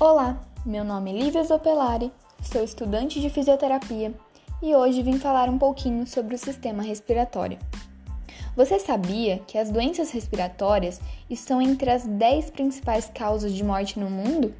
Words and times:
Olá, 0.00 0.40
meu 0.64 0.84
nome 0.84 1.10
é 1.10 1.24
Lívia 1.24 1.42
Zopelari, 1.42 2.12
sou 2.40 2.62
estudante 2.62 3.20
de 3.20 3.28
fisioterapia 3.28 4.14
e 4.62 4.72
hoje 4.72 5.02
vim 5.02 5.18
falar 5.18 5.48
um 5.48 5.58
pouquinho 5.58 6.06
sobre 6.06 6.36
o 6.36 6.38
sistema 6.38 6.84
respiratório. 6.84 7.58
Você 8.54 8.78
sabia 8.78 9.40
que 9.40 9.58
as 9.58 9.72
doenças 9.72 10.12
respiratórias 10.12 11.00
estão 11.28 11.60
entre 11.60 11.90
as 11.90 12.06
10 12.06 12.50
principais 12.50 13.10
causas 13.12 13.52
de 13.52 13.64
morte 13.64 13.98
no 13.98 14.08
mundo? 14.08 14.54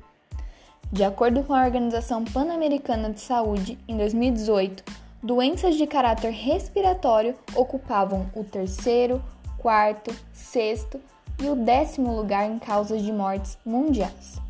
De 0.91 1.05
acordo 1.05 1.45
com 1.45 1.55
a 1.55 1.65
Organização 1.65 2.25
Pan-Americana 2.25 3.13
de 3.13 3.21
Saúde, 3.21 3.79
em 3.87 3.97
2018, 3.97 4.83
doenças 5.23 5.77
de 5.77 5.87
caráter 5.87 6.33
respiratório 6.33 7.37
ocupavam 7.55 8.29
o 8.35 8.43
terceiro, 8.43 9.23
quarto, 9.57 10.13
sexto 10.33 11.01
e 11.41 11.49
o 11.49 11.55
décimo 11.55 12.17
lugar 12.17 12.51
em 12.51 12.59
causas 12.59 13.01
de 13.01 13.13
mortes 13.13 13.57
mundiais. 13.65 14.48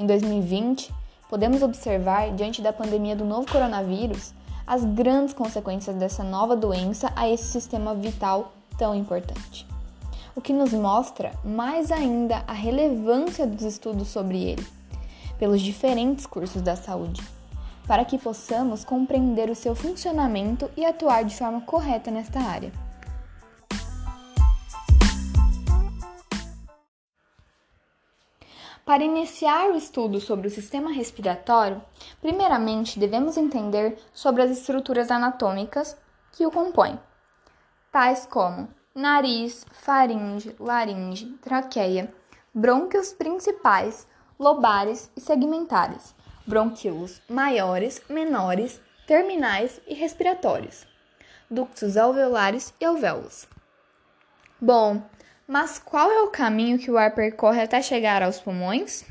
Em 0.00 0.06
2020, 0.06 0.90
podemos 1.28 1.60
observar, 1.62 2.34
diante 2.34 2.62
da 2.62 2.72
pandemia 2.72 3.14
do 3.14 3.22
novo 3.22 3.46
coronavírus, 3.52 4.32
as 4.66 4.82
grandes 4.82 5.34
consequências 5.34 5.94
dessa 5.94 6.24
nova 6.24 6.56
doença 6.56 7.12
a 7.14 7.28
esse 7.28 7.44
sistema 7.44 7.94
vital 7.94 8.50
tão 8.78 8.94
importante. 8.94 9.66
O 10.34 10.40
que 10.40 10.54
nos 10.54 10.72
mostra 10.72 11.32
mais 11.44 11.92
ainda 11.92 12.42
a 12.48 12.54
relevância 12.54 13.46
dos 13.46 13.60
estudos 13.60 14.08
sobre 14.08 14.42
ele, 14.42 14.66
pelos 15.38 15.60
diferentes 15.60 16.24
cursos 16.24 16.62
da 16.62 16.76
saúde, 16.76 17.22
para 17.86 18.02
que 18.02 18.16
possamos 18.16 18.86
compreender 18.86 19.50
o 19.50 19.54
seu 19.54 19.74
funcionamento 19.74 20.70
e 20.78 20.84
atuar 20.86 21.26
de 21.26 21.36
forma 21.36 21.60
correta 21.60 22.10
nesta 22.10 22.40
área. 22.40 22.72
Para 28.90 29.04
iniciar 29.04 29.70
o 29.70 29.76
estudo 29.76 30.20
sobre 30.20 30.48
o 30.48 30.50
sistema 30.50 30.90
respiratório, 30.90 31.80
primeiramente 32.20 32.98
devemos 32.98 33.36
entender 33.36 33.96
sobre 34.12 34.42
as 34.42 34.50
estruturas 34.50 35.12
anatômicas 35.12 35.96
que 36.32 36.44
o 36.44 36.50
compõem, 36.50 36.98
tais 37.92 38.26
como 38.26 38.68
nariz, 38.92 39.64
faringe, 39.70 40.56
laringe, 40.58 41.26
traqueia, 41.40 42.12
brônquios 42.52 43.12
principais, 43.12 44.08
lobares 44.36 45.08
e 45.16 45.20
segmentares, 45.20 46.12
bronquíolos 46.44 47.22
maiores, 47.30 48.02
menores, 48.08 48.80
terminais 49.06 49.80
e 49.86 49.94
respiratórios, 49.94 50.84
ductos 51.48 51.96
alveolares 51.96 52.74
e 52.80 52.84
alvéolos. 52.84 53.46
Bom, 54.60 55.00
mas 55.50 55.80
qual 55.80 56.08
é 56.12 56.22
o 56.22 56.28
caminho 56.28 56.78
que 56.78 56.92
o 56.92 56.96
ar 56.96 57.12
percorre 57.12 57.60
até 57.60 57.82
chegar 57.82 58.22
aos 58.22 58.38
pulmões? 58.38 59.04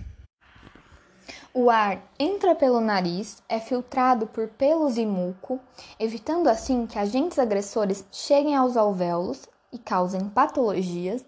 O 1.53 1.69
ar 1.69 2.01
entra 2.17 2.55
pelo 2.55 2.79
nariz, 2.79 3.43
é 3.49 3.59
filtrado 3.59 4.25
por 4.25 4.47
pelos 4.47 4.97
e 4.97 5.05
muco, 5.05 5.59
evitando 5.99 6.47
assim 6.47 6.87
que 6.87 6.97
agentes 6.97 7.37
agressores 7.37 8.05
cheguem 8.09 8.55
aos 8.55 8.77
alvéolos 8.77 9.49
e 9.69 9.77
causem 9.77 10.29
patologias. 10.29 11.25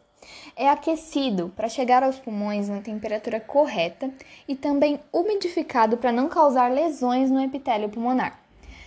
É 0.55 0.69
aquecido 0.69 1.51
para 1.57 1.67
chegar 1.67 2.03
aos 2.03 2.17
pulmões 2.17 2.69
na 2.69 2.79
temperatura 2.79 3.41
correta 3.41 4.09
e 4.47 4.55
também 4.55 4.97
umidificado 5.11 5.97
para 5.97 6.13
não 6.13 6.29
causar 6.29 6.71
lesões 6.71 7.29
no 7.29 7.41
epitélio 7.41 7.89
pulmonar. 7.89 8.39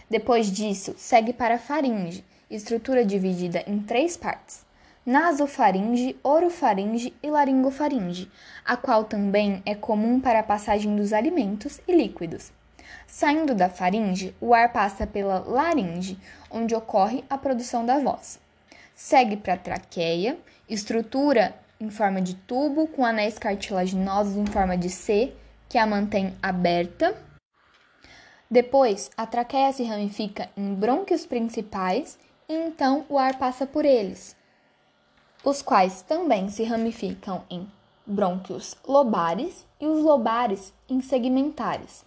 Depois 0.08 0.50
disso, 0.50 0.94
segue 0.96 1.34
para 1.34 1.56
a 1.56 1.58
faringe, 1.58 2.24
estrutura 2.48 3.04
dividida 3.04 3.62
em 3.66 3.78
três 3.78 4.16
partes 4.16 4.63
nasofaringe, 5.04 6.16
orofaringe 6.22 7.14
e 7.22 7.30
laringofaringe, 7.30 8.30
a 8.64 8.76
qual 8.76 9.04
também 9.04 9.62
é 9.66 9.74
comum 9.74 10.20
para 10.20 10.40
a 10.40 10.44
passagem 10.44 10.96
dos 10.96 11.12
alimentos 11.12 11.80
e 11.86 11.94
líquidos. 11.94 12.52
Saindo 13.06 13.54
da 13.54 13.68
faringe, 13.68 14.34
o 14.40 14.54
ar 14.54 14.72
passa 14.72 15.06
pela 15.06 15.38
laringe, 15.40 16.18
onde 16.50 16.74
ocorre 16.74 17.24
a 17.28 17.36
produção 17.36 17.84
da 17.84 17.98
voz. 17.98 18.40
Segue 18.94 19.36
para 19.36 19.54
a 19.54 19.58
traqueia, 19.58 20.38
estrutura 20.68 21.54
em 21.80 21.90
forma 21.90 22.20
de 22.20 22.34
tubo 22.34 22.86
com 22.86 23.04
anéis 23.04 23.38
cartilaginosos 23.38 24.36
em 24.36 24.46
forma 24.46 24.76
de 24.76 24.88
C, 24.88 25.32
que 25.68 25.76
a 25.76 25.86
mantém 25.86 26.34
aberta. 26.42 27.14
Depois, 28.50 29.10
a 29.16 29.26
traqueia 29.26 29.72
se 29.72 29.82
ramifica 29.82 30.48
em 30.56 30.74
brônquios 30.74 31.26
principais 31.26 32.18
e 32.48 32.54
então 32.54 33.04
o 33.08 33.18
ar 33.18 33.36
passa 33.38 33.66
por 33.66 33.84
eles, 33.84 34.36
os 35.44 35.60
quais 35.60 36.00
também 36.00 36.48
se 36.48 36.64
ramificam 36.64 37.44
em 37.50 37.68
brônquios 38.06 38.74
lobares 38.86 39.66
e 39.78 39.86
os 39.86 40.02
lobares 40.02 40.72
em 40.88 41.02
segmentares. 41.02 42.04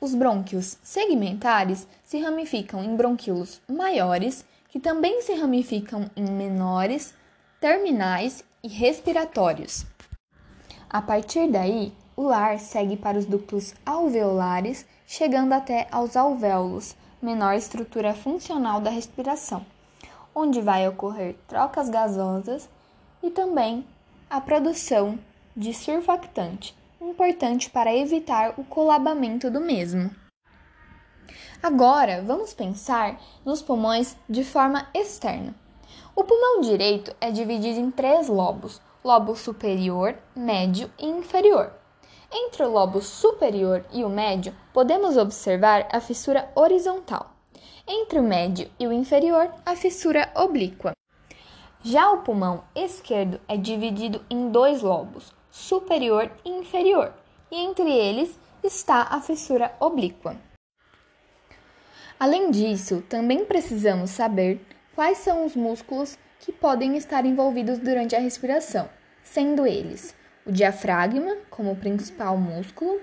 Os 0.00 0.14
brônquios 0.14 0.76
segmentares 0.82 1.86
se 2.02 2.18
ramificam 2.18 2.82
em 2.82 2.96
bronquíolos 2.96 3.60
maiores, 3.68 4.44
que 4.68 4.80
também 4.80 5.22
se 5.22 5.32
ramificam 5.34 6.10
em 6.16 6.24
menores, 6.24 7.14
terminais 7.60 8.44
e 8.62 8.68
respiratórios. 8.68 9.86
A 10.90 11.00
partir 11.00 11.50
daí, 11.50 11.92
o 12.16 12.28
ar 12.28 12.58
segue 12.58 12.96
para 12.96 13.18
os 13.18 13.26
ductos 13.26 13.74
alveolares, 13.86 14.84
chegando 15.06 15.52
até 15.52 15.86
aos 15.90 16.16
alvéolos, 16.16 16.96
menor 17.22 17.54
estrutura 17.54 18.12
funcional 18.12 18.80
da 18.80 18.90
respiração 18.90 19.64
onde 20.34 20.60
vai 20.60 20.88
ocorrer 20.88 21.36
trocas 21.46 21.88
gasosas 21.88 22.68
e 23.22 23.30
também 23.30 23.86
a 24.28 24.40
produção 24.40 25.18
de 25.56 25.72
surfactante, 25.72 26.76
importante 27.00 27.70
para 27.70 27.94
evitar 27.94 28.54
o 28.58 28.64
colabamento 28.64 29.50
do 29.50 29.60
mesmo. 29.60 30.10
Agora, 31.62 32.22
vamos 32.22 32.52
pensar 32.52 33.20
nos 33.44 33.62
pulmões 33.62 34.16
de 34.28 34.44
forma 34.44 34.88
externa. 34.92 35.54
O 36.14 36.22
pulmão 36.22 36.60
direito 36.60 37.14
é 37.20 37.30
dividido 37.30 37.80
em 37.80 37.90
três 37.90 38.28
lobos: 38.28 38.80
lobo 39.02 39.34
superior, 39.34 40.16
médio 40.36 40.90
e 40.98 41.06
inferior. 41.06 41.72
Entre 42.30 42.64
o 42.64 42.70
lobo 42.70 43.00
superior 43.00 43.84
e 43.92 44.02
o 44.04 44.08
médio, 44.08 44.54
podemos 44.72 45.16
observar 45.16 45.88
a 45.92 46.00
fissura 46.00 46.50
horizontal. 46.54 47.33
Entre 47.86 48.18
o 48.18 48.22
médio 48.22 48.70
e 48.80 48.86
o 48.86 48.92
inferior, 48.92 49.52
a 49.66 49.76
fissura 49.76 50.30
oblíqua. 50.34 50.92
Já 51.82 52.10
o 52.12 52.22
pulmão 52.22 52.64
esquerdo 52.74 53.38
é 53.46 53.58
dividido 53.58 54.24
em 54.30 54.48
dois 54.48 54.80
lobos, 54.80 55.34
superior 55.50 56.30
e 56.46 56.48
inferior, 56.48 57.12
e 57.50 57.56
entre 57.56 57.90
eles 57.90 58.38
está 58.62 59.08
a 59.10 59.20
fissura 59.20 59.70
oblíqua. 59.78 60.34
Além 62.18 62.50
disso, 62.50 63.02
também 63.02 63.44
precisamos 63.44 64.10
saber 64.10 64.66
quais 64.94 65.18
são 65.18 65.44
os 65.44 65.54
músculos 65.54 66.16
que 66.40 66.52
podem 66.52 66.96
estar 66.96 67.26
envolvidos 67.26 67.78
durante 67.78 68.16
a 68.16 68.18
respiração, 68.18 68.88
sendo 69.22 69.66
eles 69.66 70.16
o 70.46 70.52
diafragma, 70.52 71.36
como 71.50 71.76
principal 71.76 72.38
músculo, 72.38 72.98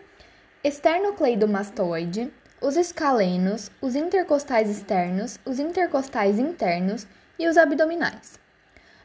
esternocleidomastoide, 0.64 2.32
os 2.62 2.78
escalenos, 2.78 3.72
os 3.82 3.96
intercostais 3.96 4.70
externos, 4.70 5.40
os 5.44 5.60
intercostais 5.60 6.38
internos 6.38 7.08
e 7.40 7.48
os 7.48 7.58
abdominais. 7.58 8.40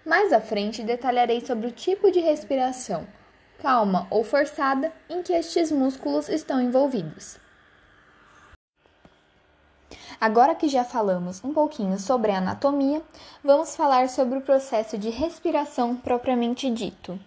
Mais 0.05 0.31
à 0.31 0.41
frente 0.41 0.85
detalharei 0.85 1.41
sobre 1.41 1.67
o 1.69 1.73
tipo 1.73 2.13
de 2.13 2.21
respiração, 2.21 3.07
calma 3.59 4.07
ou 4.11 4.23
forçada, 4.23 4.93
em 5.09 5.23
que 5.23 5.33
estes 5.33 5.73
músculos 5.73 6.29
estão 6.29 6.61
envolvidos. 6.61 7.39
Agora 10.21 10.55
que 10.55 10.69
já 10.69 10.85
falamos 10.85 11.43
um 11.43 11.53
pouquinho 11.53 11.99
sobre 11.99 12.33
a 12.33 12.39
anatomia, 12.39 13.03
vamos 13.43 13.75
falar 13.75 14.09
sobre 14.11 14.39
o 14.39 14.43
processo 14.43 14.99
de 14.99 15.09
respiração 15.09 15.97
propriamente 15.97 16.71
dito. 16.71 17.19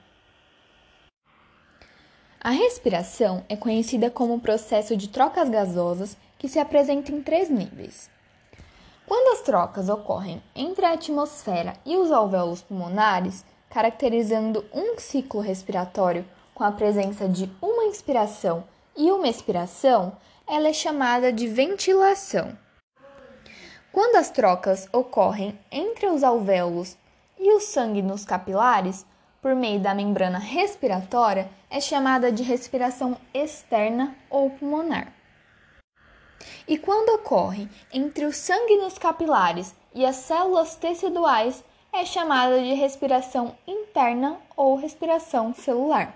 A 2.42 2.52
respiração 2.52 3.44
é 3.50 3.58
conhecida 3.58 4.10
como 4.10 4.36
o 4.36 4.40
processo 4.40 4.96
de 4.96 5.10
trocas 5.10 5.50
gasosas 5.50 6.16
que 6.38 6.48
se 6.48 6.58
apresenta 6.58 7.12
em 7.12 7.22
três 7.22 7.50
níveis. 7.50 8.10
Quando 9.06 9.34
as 9.34 9.42
trocas 9.42 9.90
ocorrem 9.90 10.42
entre 10.56 10.86
a 10.86 10.94
atmosfera 10.94 11.74
e 11.86 11.98
os 11.98 12.12
alvéolos 12.12 12.62
pulmonares, 12.62 13.44
caracterizando 13.70 14.64
um 14.74 14.98
ciclo 14.98 15.42
respiratório 15.42 16.26
com 16.56 16.64
a 16.64 16.72
presença 16.72 17.28
de 17.28 17.52
uma 17.62 17.84
inspiração 17.84 18.64
e 18.96 19.12
uma 19.12 19.28
expiração, 19.28 20.14
ela 20.48 20.70
é 20.70 20.74
chamada 20.74 21.34
de 21.34 21.46
ventilação. 21.46 22.58
Quando 23.92 24.16
as 24.16 24.30
trocas 24.30 24.88
ocorrem 24.94 25.60
entre 25.70 26.08
os 26.08 26.24
alvéolos 26.24 26.96
e 27.38 27.52
o 27.52 27.60
sangue 27.60 28.02
nos 28.02 28.24
capilares, 28.24 29.06
por 29.42 29.56
meio 29.56 29.80
da 29.80 29.94
membrana 29.94 30.40
respiratória 30.40 31.50
é 31.70 31.80
chamada 31.80 32.32
de 32.32 32.44
respiração 32.44 33.18
externa 33.34 34.16
ou 34.30 34.50
pulmonar. 34.50 35.14
E 36.68 36.78
quando 36.78 37.10
ocorre 37.16 37.68
entre 37.92 38.26
o 38.26 38.34
sangue 38.34 38.78
nos 38.78 38.98
capilares 38.98 39.76
e 39.94 40.06
as 40.06 40.18
células 40.18 40.76
teciduais, 40.76 41.64
é 41.92 42.06
chamada 42.06 42.62
de 42.62 42.74
respiração 42.74 43.56
interna 43.66 44.38
ou 44.56 44.76
respiração 44.76 45.54
celular. 45.54 46.16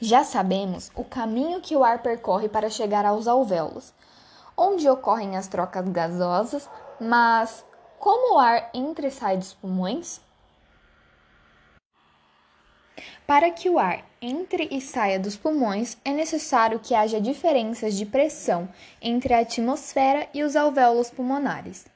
Já 0.00 0.24
sabemos 0.24 0.90
o 0.94 1.04
caminho 1.04 1.60
que 1.60 1.76
o 1.76 1.84
ar 1.84 2.02
percorre 2.02 2.48
para 2.48 2.70
chegar 2.70 3.04
aos 3.04 3.28
alvéolos, 3.28 3.92
onde 4.56 4.88
ocorrem 4.88 5.36
as 5.36 5.46
trocas 5.46 5.88
gasosas, 5.88 6.68
mas 7.00 7.64
como 7.98 8.34
o 8.34 8.38
ar 8.38 8.70
entra 8.74 9.06
e 9.06 9.10
sai 9.10 9.36
dos 9.36 9.54
pulmões? 9.54 10.20
Para 13.32 13.50
que 13.50 13.70
o 13.70 13.78
ar 13.78 14.04
entre 14.20 14.68
e 14.70 14.78
saia 14.78 15.18
dos 15.18 15.38
pulmões, 15.38 15.96
é 16.04 16.12
necessário 16.12 16.78
que 16.78 16.94
haja 16.94 17.18
diferenças 17.18 17.96
de 17.96 18.04
pressão 18.04 18.68
entre 19.00 19.32
a 19.32 19.38
atmosfera 19.38 20.28
e 20.34 20.42
os 20.42 20.54
alvéolos 20.54 21.10
pulmonares. 21.10 21.86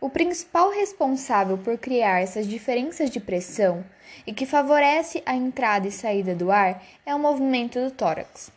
O 0.00 0.10
principal 0.10 0.70
responsável 0.70 1.56
por 1.56 1.78
criar 1.78 2.18
essas 2.18 2.44
diferenças 2.48 3.08
de 3.08 3.20
pressão 3.20 3.84
e 4.26 4.32
que 4.32 4.44
favorece 4.44 5.22
a 5.24 5.36
entrada 5.36 5.86
e 5.86 5.92
saída 5.92 6.34
do 6.34 6.50
ar 6.50 6.82
é 7.06 7.14
o 7.14 7.20
movimento 7.20 7.78
do 7.78 7.92
tórax, 7.92 8.50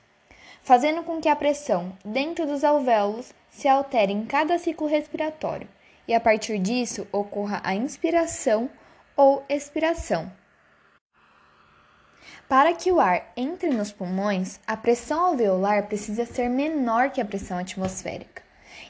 fazendo 0.63 1.03
com 1.03 1.21
que 1.21 1.29
a 1.29 1.35
pressão 1.35 1.95
dentro 2.03 2.47
dos 2.47 2.63
alvéolos 2.63 3.31
se 3.51 3.67
altere 3.67 4.11
em 4.11 4.25
cada 4.25 4.57
ciclo 4.57 4.87
respiratório 4.87 5.67
e 6.07 6.15
a 6.15 6.19
partir 6.19 6.57
disso 6.57 7.07
ocorra 7.11 7.61
a 7.63 7.75
inspiração 7.75 8.67
ou 9.15 9.45
expiração. 9.47 10.31
Para 12.47 12.73
que 12.73 12.89
o 12.93 12.99
ar 12.99 13.33
entre 13.35 13.69
nos 13.71 13.91
pulmões, 13.91 14.57
a 14.65 14.77
pressão 14.77 15.19
alveolar 15.19 15.87
precisa 15.87 16.25
ser 16.25 16.47
menor 16.47 17.09
que 17.09 17.19
a 17.19 17.25
pressão 17.25 17.57
atmosférica. 17.57 18.41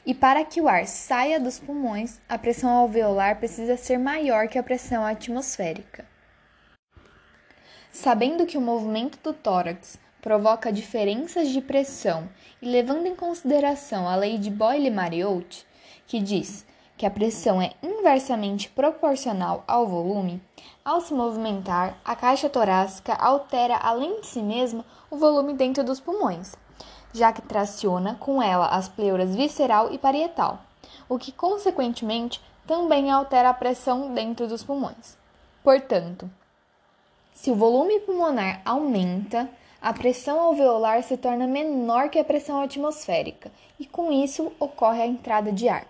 E 0.06 0.14
para 0.14 0.46
que 0.46 0.62
o 0.62 0.68
ar 0.68 0.86
saia 0.86 1.40
dos 1.40 1.58
pulmões, 1.58 2.20
a 2.30 2.38
pressão 2.38 2.70
alveolar 2.70 3.40
precisa 3.40 3.76
ser 3.76 3.98
maior 3.98 4.48
que 4.48 4.60
a 4.60 4.64
pressão 4.64 5.04
atmosférica. 5.04 6.06
Sabendo 7.92 8.46
que 8.46 8.60
o 8.60 8.62
movimento 8.62 9.18
do 9.24 9.34
tórax 9.34 9.98
provoca 10.22 10.72
diferenças 10.72 11.50
de 11.50 11.60
pressão 11.60 12.30
e 12.62 12.70
levando 12.70 13.08
em 13.08 13.16
consideração 13.16 14.08
a 14.08 14.16
lei 14.16 14.38
de 14.38 14.52
Boyle-Mariotte, 14.52 15.66
que 16.06 16.20
diz 16.20 16.64
que 16.96 17.06
a 17.06 17.12
pressão 17.12 17.60
é 17.60 17.72
inversamente 17.82 18.70
proporcional 18.70 19.64
ao 19.68 19.88
volume, 19.88 20.42
ao 20.88 21.02
se 21.02 21.14
movimentar, 21.14 21.98
a 22.06 22.16
caixa 22.16 22.48
torácica 22.48 23.14
altera 23.14 23.76
além 23.76 24.22
de 24.22 24.28
si 24.28 24.42
mesma 24.42 24.86
o 25.12 25.18
volume 25.18 25.54
dentro 25.54 25.84
dos 25.84 26.00
pulmões, 26.00 26.56
já 27.14 27.34
que 27.34 27.42
traciona 27.42 28.16
com 28.16 28.42
ela 28.42 28.68
as 28.68 28.88
pleuras 28.88 29.36
visceral 29.36 29.92
e 29.92 29.98
parietal, 29.98 30.62
o 31.10 31.20
que 31.20 31.34
consequentemente 31.34 32.42
também 32.66 33.12
altera 33.12 33.50
a 33.50 33.54
pressão 33.54 34.14
dentro 34.14 34.48
dos 34.48 34.64
pulmões. 34.64 35.18
Portanto, 35.62 36.32
se 37.34 37.52
o 37.52 37.56
volume 37.56 38.00
pulmonar 38.00 38.62
aumenta, 38.64 39.50
a 39.82 39.92
pressão 39.92 40.40
alveolar 40.40 41.04
se 41.04 41.18
torna 41.18 41.46
menor 41.48 42.10
que 42.10 42.18
a 42.18 42.24
pressão 42.24 42.62
atmosférica 42.62 43.52
e 43.78 43.86
com 43.86 44.10
isso 44.10 44.54
ocorre 44.58 45.02
a 45.02 45.08
entrada 45.08 45.52
de 45.52 45.68
ar. 45.68 45.86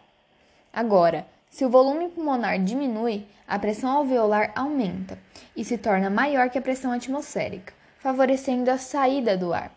Agora, 0.73 1.27
se 1.49 1.65
o 1.65 1.69
volume 1.69 2.09
pulmonar 2.09 2.59
diminui, 2.63 3.25
a 3.47 3.57
pressão 3.57 3.89
alveolar 3.89 4.51
aumenta 4.55 5.17
e 5.55 5.63
se 5.63 5.77
torna 5.77 6.09
maior 6.09 6.49
que 6.49 6.57
a 6.57 6.61
pressão 6.61 6.91
atmosférica, 6.91 7.73
favorecendo 7.99 8.69
a 8.69 8.77
saída 8.77 9.37
do 9.37 9.53
ar. 9.53 9.71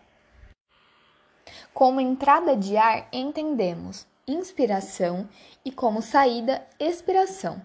Como 1.73 2.01
entrada 2.01 2.55
de 2.55 2.77
ar, 2.77 3.07
entendemos 3.11 4.05
inspiração 4.27 5.27
e 5.65 5.71
como 5.71 6.01
saída, 6.01 6.65
expiração. 6.79 7.61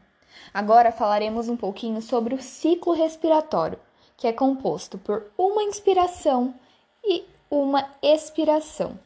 Agora 0.55 0.93
falaremos 0.93 1.49
um 1.49 1.57
pouquinho 1.57 2.01
sobre 2.01 2.35
o 2.35 2.43
ciclo 2.43 2.93
respiratório, 2.93 3.79
que 4.17 4.27
é 4.27 4.33
composto 4.33 4.97
por 4.97 5.31
uma 5.37 5.63
inspiração 5.63 6.55
e 7.05 7.25
uma 7.51 7.89
expiração 8.03 8.99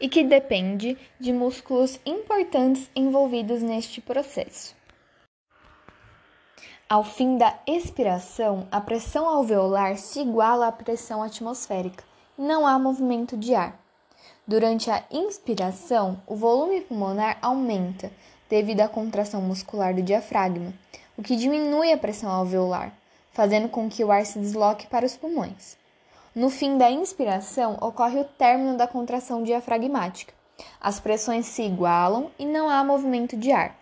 e 0.00 0.08
que 0.08 0.24
depende 0.24 0.96
de 1.18 1.32
músculos 1.32 1.98
importantes 2.04 2.90
envolvidos 2.94 3.62
neste 3.62 4.00
processo. 4.00 4.74
Ao 6.88 7.02
fim 7.02 7.38
da 7.38 7.58
expiração, 7.66 8.68
a 8.70 8.80
pressão 8.80 9.26
alveolar 9.26 9.96
se 9.96 10.20
iguala 10.20 10.68
à 10.68 10.72
pressão 10.72 11.22
atmosférica 11.22 12.04
e 12.38 12.42
não 12.42 12.66
há 12.66 12.78
movimento 12.78 13.36
de 13.36 13.54
ar. 13.54 13.80
Durante 14.46 14.90
a 14.90 15.02
inspiração, 15.10 16.20
o 16.26 16.36
volume 16.36 16.82
pulmonar 16.82 17.38
aumenta 17.40 18.10
devido 18.50 18.82
à 18.82 18.88
contração 18.88 19.40
muscular 19.40 19.94
do 19.94 20.02
diafragma, 20.02 20.74
o 21.16 21.22
que 21.22 21.36
diminui 21.36 21.92
a 21.92 21.96
pressão 21.96 22.30
alveolar, 22.30 22.92
fazendo 23.30 23.68
com 23.68 23.88
que 23.88 24.04
o 24.04 24.12
ar 24.12 24.26
se 24.26 24.38
desloque 24.38 24.86
para 24.86 25.06
os 25.06 25.16
pulmões. 25.16 25.78
No 26.34 26.48
fim 26.48 26.78
da 26.78 26.90
inspiração, 26.90 27.76
ocorre 27.78 28.20
o 28.20 28.24
término 28.24 28.74
da 28.74 28.86
contração 28.86 29.42
diafragmática. 29.42 30.32
As 30.80 30.98
pressões 30.98 31.44
se 31.44 31.62
igualam 31.62 32.30
e 32.38 32.46
não 32.46 32.70
há 32.70 32.82
movimento 32.82 33.36
de 33.36 33.52
ar. 33.52 33.78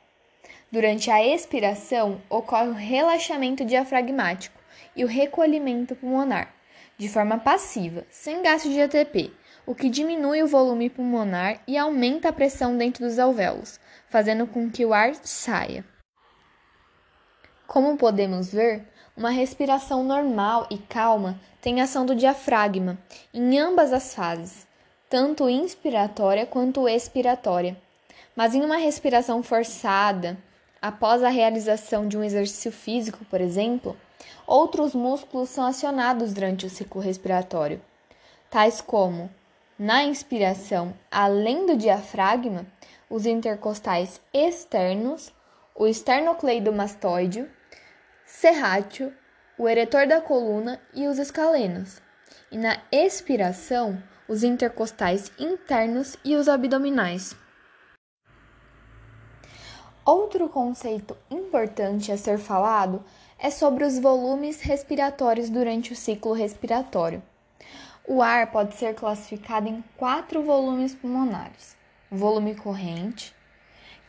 Durante 0.72 1.12
a 1.12 1.24
expiração, 1.24 2.20
ocorre 2.28 2.68
o 2.68 2.72
relaxamento 2.72 3.64
diafragmático 3.64 4.58
e 4.96 5.04
o 5.04 5.08
recolhimento 5.08 5.94
pulmonar, 5.94 6.52
de 6.98 7.08
forma 7.08 7.38
passiva, 7.38 8.04
sem 8.10 8.42
gasto 8.42 8.68
de 8.68 8.80
ATP, 8.80 9.32
o 9.64 9.72
que 9.72 9.88
diminui 9.88 10.42
o 10.42 10.48
volume 10.48 10.90
pulmonar 10.90 11.62
e 11.68 11.78
aumenta 11.78 12.30
a 12.30 12.32
pressão 12.32 12.76
dentro 12.76 13.04
dos 13.04 13.18
alvéolos, 13.20 13.78
fazendo 14.08 14.44
com 14.46 14.68
que 14.68 14.84
o 14.84 14.92
ar 14.92 15.14
saia. 15.22 15.84
Como 17.68 17.96
podemos 17.96 18.52
ver, 18.52 18.88
uma 19.16 19.30
respiração 19.30 20.02
normal 20.04 20.66
e 20.70 20.78
calma 20.78 21.38
tem 21.60 21.80
ação 21.80 22.06
do 22.06 22.14
diafragma 22.14 22.98
em 23.34 23.58
ambas 23.58 23.92
as 23.92 24.14
fases, 24.14 24.66
tanto 25.08 25.48
inspiratória 25.48 26.46
quanto 26.46 26.88
expiratória. 26.88 27.76
Mas 28.34 28.54
em 28.54 28.62
uma 28.62 28.76
respiração 28.76 29.42
forçada, 29.42 30.38
após 30.80 31.22
a 31.22 31.28
realização 31.28 32.08
de 32.08 32.16
um 32.16 32.24
exercício 32.24 32.72
físico, 32.72 33.24
por 33.26 33.40
exemplo, 33.40 33.96
outros 34.46 34.94
músculos 34.94 35.50
são 35.50 35.64
acionados 35.66 36.32
durante 36.32 36.64
o 36.64 36.70
ciclo 36.70 37.00
respiratório, 37.00 37.80
tais 38.48 38.80
como, 38.80 39.30
na 39.78 40.04
inspiração, 40.04 40.94
além 41.10 41.66
do 41.66 41.76
diafragma, 41.76 42.66
os 43.08 43.26
intercostais 43.26 44.20
externos, 44.32 45.32
o 45.74 45.86
esternocleidomastoide, 45.86 47.46
serrátil, 48.30 49.12
o 49.58 49.68
eretor 49.68 50.06
da 50.06 50.20
coluna 50.20 50.80
e 50.94 51.06
os 51.06 51.18
escalenos, 51.18 52.00
e 52.50 52.56
na 52.56 52.78
expiração, 52.90 54.02
os 54.26 54.42
intercostais 54.42 55.30
internos 55.38 56.16
e 56.24 56.36
os 56.36 56.48
abdominais. 56.48 57.36
Outro 60.06 60.48
conceito 60.48 61.16
importante 61.30 62.10
a 62.10 62.16
ser 62.16 62.38
falado 62.38 63.04
é 63.38 63.50
sobre 63.50 63.84
os 63.84 63.98
volumes 63.98 64.60
respiratórios 64.60 65.50
durante 65.50 65.92
o 65.92 65.96
ciclo 65.96 66.32
respiratório. 66.32 67.22
O 68.06 68.22
ar 68.22 68.50
pode 68.50 68.76
ser 68.76 68.94
classificado 68.94 69.68
em 69.68 69.84
quatro 69.96 70.42
volumes 70.42 70.94
pulmonares: 70.94 71.76
volume 72.10 72.54
corrente, 72.54 73.34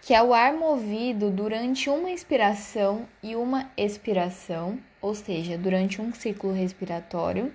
que 0.01 0.15
é 0.15 0.23
o 0.23 0.33
ar 0.33 0.53
movido 0.53 1.29
durante 1.29 1.87
uma 1.87 2.09
inspiração 2.09 3.07
e 3.21 3.35
uma 3.35 3.69
expiração, 3.77 4.79
ou 4.99 5.13
seja, 5.13 5.59
durante 5.59 6.01
um 6.01 6.11
ciclo 6.11 6.51
respiratório. 6.51 7.53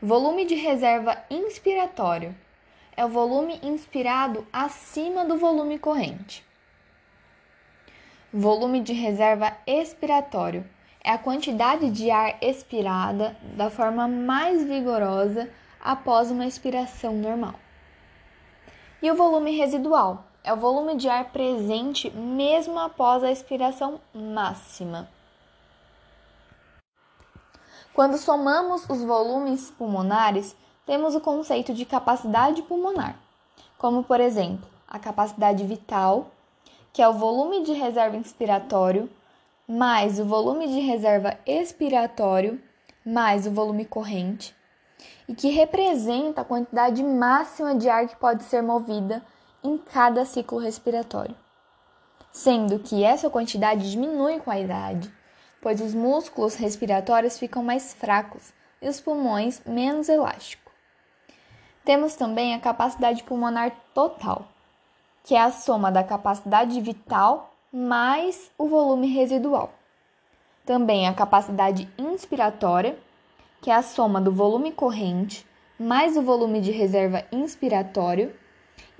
Volume 0.00 0.46
de 0.46 0.54
reserva 0.54 1.18
inspiratório 1.28 2.34
é 2.96 3.04
o 3.04 3.08
volume 3.08 3.58
inspirado 3.64 4.46
acima 4.52 5.24
do 5.24 5.36
volume 5.36 5.76
corrente. 5.76 6.44
Volume 8.32 8.80
de 8.80 8.92
reserva 8.92 9.52
expiratório 9.66 10.64
é 11.02 11.10
a 11.10 11.18
quantidade 11.18 11.90
de 11.90 12.12
ar 12.12 12.38
expirada 12.40 13.36
da 13.56 13.68
forma 13.68 14.06
mais 14.06 14.62
vigorosa 14.62 15.50
após 15.80 16.30
uma 16.30 16.46
expiração 16.46 17.14
normal. 17.14 17.56
E 19.02 19.10
o 19.10 19.16
volume 19.16 19.56
residual 19.56 20.29
é 20.42 20.52
o 20.52 20.56
volume 20.56 20.96
de 20.96 21.08
ar 21.08 21.26
presente 21.26 22.10
mesmo 22.10 22.78
após 22.78 23.22
a 23.22 23.30
expiração 23.30 24.00
máxima. 24.14 25.08
Quando 27.92 28.16
somamos 28.16 28.88
os 28.88 29.02
volumes 29.02 29.70
pulmonares, 29.70 30.56
temos 30.86 31.14
o 31.14 31.20
conceito 31.20 31.74
de 31.74 31.84
capacidade 31.84 32.62
pulmonar, 32.62 33.16
como 33.76 34.02
por 34.02 34.20
exemplo, 34.20 34.68
a 34.88 34.98
capacidade 34.98 35.64
vital, 35.64 36.30
que 36.92 37.02
é 37.02 37.08
o 37.08 37.12
volume 37.12 37.62
de 37.62 37.72
reserva 37.72 38.16
inspiratório, 38.16 39.10
mais 39.68 40.18
o 40.18 40.24
volume 40.24 40.66
de 40.66 40.80
reserva 40.80 41.38
expiratório, 41.46 42.60
mais 43.04 43.46
o 43.46 43.50
volume 43.50 43.84
corrente, 43.84 44.54
e 45.28 45.34
que 45.34 45.50
representa 45.50 46.40
a 46.40 46.44
quantidade 46.44 47.02
máxima 47.02 47.74
de 47.74 47.88
ar 47.88 48.08
que 48.08 48.16
pode 48.16 48.42
ser 48.44 48.62
movida 48.62 49.22
em 49.62 49.76
cada 49.78 50.24
ciclo 50.24 50.58
respiratório, 50.58 51.34
sendo 52.32 52.78
que 52.78 53.04
essa 53.04 53.30
quantidade 53.30 53.90
diminui 53.90 54.38
com 54.40 54.50
a 54.50 54.58
idade, 54.58 55.12
pois 55.60 55.80
os 55.80 55.94
músculos 55.94 56.54
respiratórios 56.54 57.38
ficam 57.38 57.62
mais 57.62 57.92
fracos, 57.94 58.52
e 58.82 58.88
os 58.88 59.00
pulmões 59.00 59.60
menos 59.66 60.08
elástico. 60.08 60.72
Temos 61.84 62.14
também 62.14 62.54
a 62.54 62.60
capacidade 62.60 63.22
pulmonar 63.22 63.72
total, 63.92 64.48
que 65.22 65.34
é 65.34 65.40
a 65.40 65.52
soma 65.52 65.92
da 65.92 66.02
capacidade 66.02 66.80
vital 66.80 67.54
mais 67.70 68.50
o 68.56 68.66
volume 68.66 69.06
residual. 69.08 69.74
Também 70.64 71.06
a 71.06 71.14
capacidade 71.14 71.92
inspiratória, 71.98 72.98
que 73.60 73.70
é 73.70 73.74
a 73.74 73.82
soma 73.82 74.20
do 74.20 74.32
volume 74.32 74.72
corrente 74.72 75.46
mais 75.80 76.14
o 76.14 76.20
volume 76.20 76.60
de 76.60 76.70
reserva 76.70 77.24
inspiratório, 77.32 78.34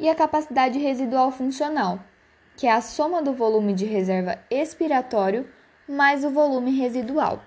e 0.00 0.08
a 0.08 0.14
capacidade 0.14 0.78
residual 0.78 1.30
funcional, 1.30 2.00
que 2.56 2.66
é 2.66 2.72
a 2.72 2.80
soma 2.80 3.22
do 3.22 3.34
volume 3.34 3.74
de 3.74 3.84
reserva 3.84 4.38
expiratório 4.50 5.46
mais 5.86 6.24
o 6.24 6.30
volume 6.30 6.70
residual. 6.70 7.40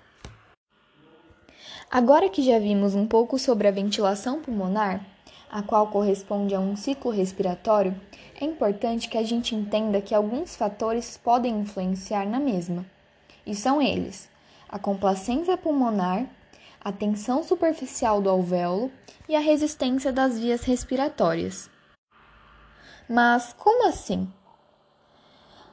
Agora 1.89 2.29
que 2.29 2.41
já 2.41 2.59
vimos 2.59 2.95
um 2.95 3.07
pouco 3.07 3.37
sobre 3.37 3.67
a 3.67 3.71
ventilação 3.71 4.41
pulmonar, 4.41 5.05
a 5.51 5.61
qual 5.61 5.87
corresponde 5.87 6.55
a 6.55 6.59
um 6.59 6.75
ciclo 6.75 7.11
respiratório, 7.11 7.99
é 8.39 8.45
importante 8.45 9.07
que 9.07 9.17
a 9.17 9.23
gente 9.23 9.55
entenda 9.55 10.01
que 10.01 10.15
alguns 10.15 10.55
fatores 10.55 11.17
podem 11.17 11.59
influenciar 11.59 12.25
na 12.25 12.39
mesma. 12.39 12.85
E 13.45 13.55
são 13.55 13.81
eles: 13.81 14.29
a 14.67 14.79
complacência 14.79 15.55
pulmonar, 15.55 16.25
a 16.83 16.91
tensão 16.91 17.43
superficial 17.43 18.21
do 18.21 18.29
alvéolo 18.29 18.91
e 19.29 19.35
a 19.35 19.39
resistência 19.39 20.11
das 20.11 20.39
vias 20.39 20.63
respiratórias. 20.63 21.69
Mas 23.09 23.53
como 23.53 23.87
assim? 23.87 24.31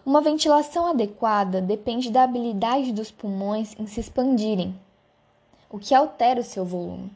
Uma 0.04 0.20
ventilação 0.20 0.87
adequada 0.87 1.60
depende 1.60 2.10
da 2.10 2.25
habilidade 2.25 2.92
dos 2.92 3.10
pulmões 3.10 3.78
em 3.78 3.87
se 3.87 4.00
expandirem, 4.00 4.78
o 5.70 5.78
que 5.78 5.94
altera 5.94 6.40
o 6.40 6.44
seu 6.44 6.64
volume. 6.64 7.12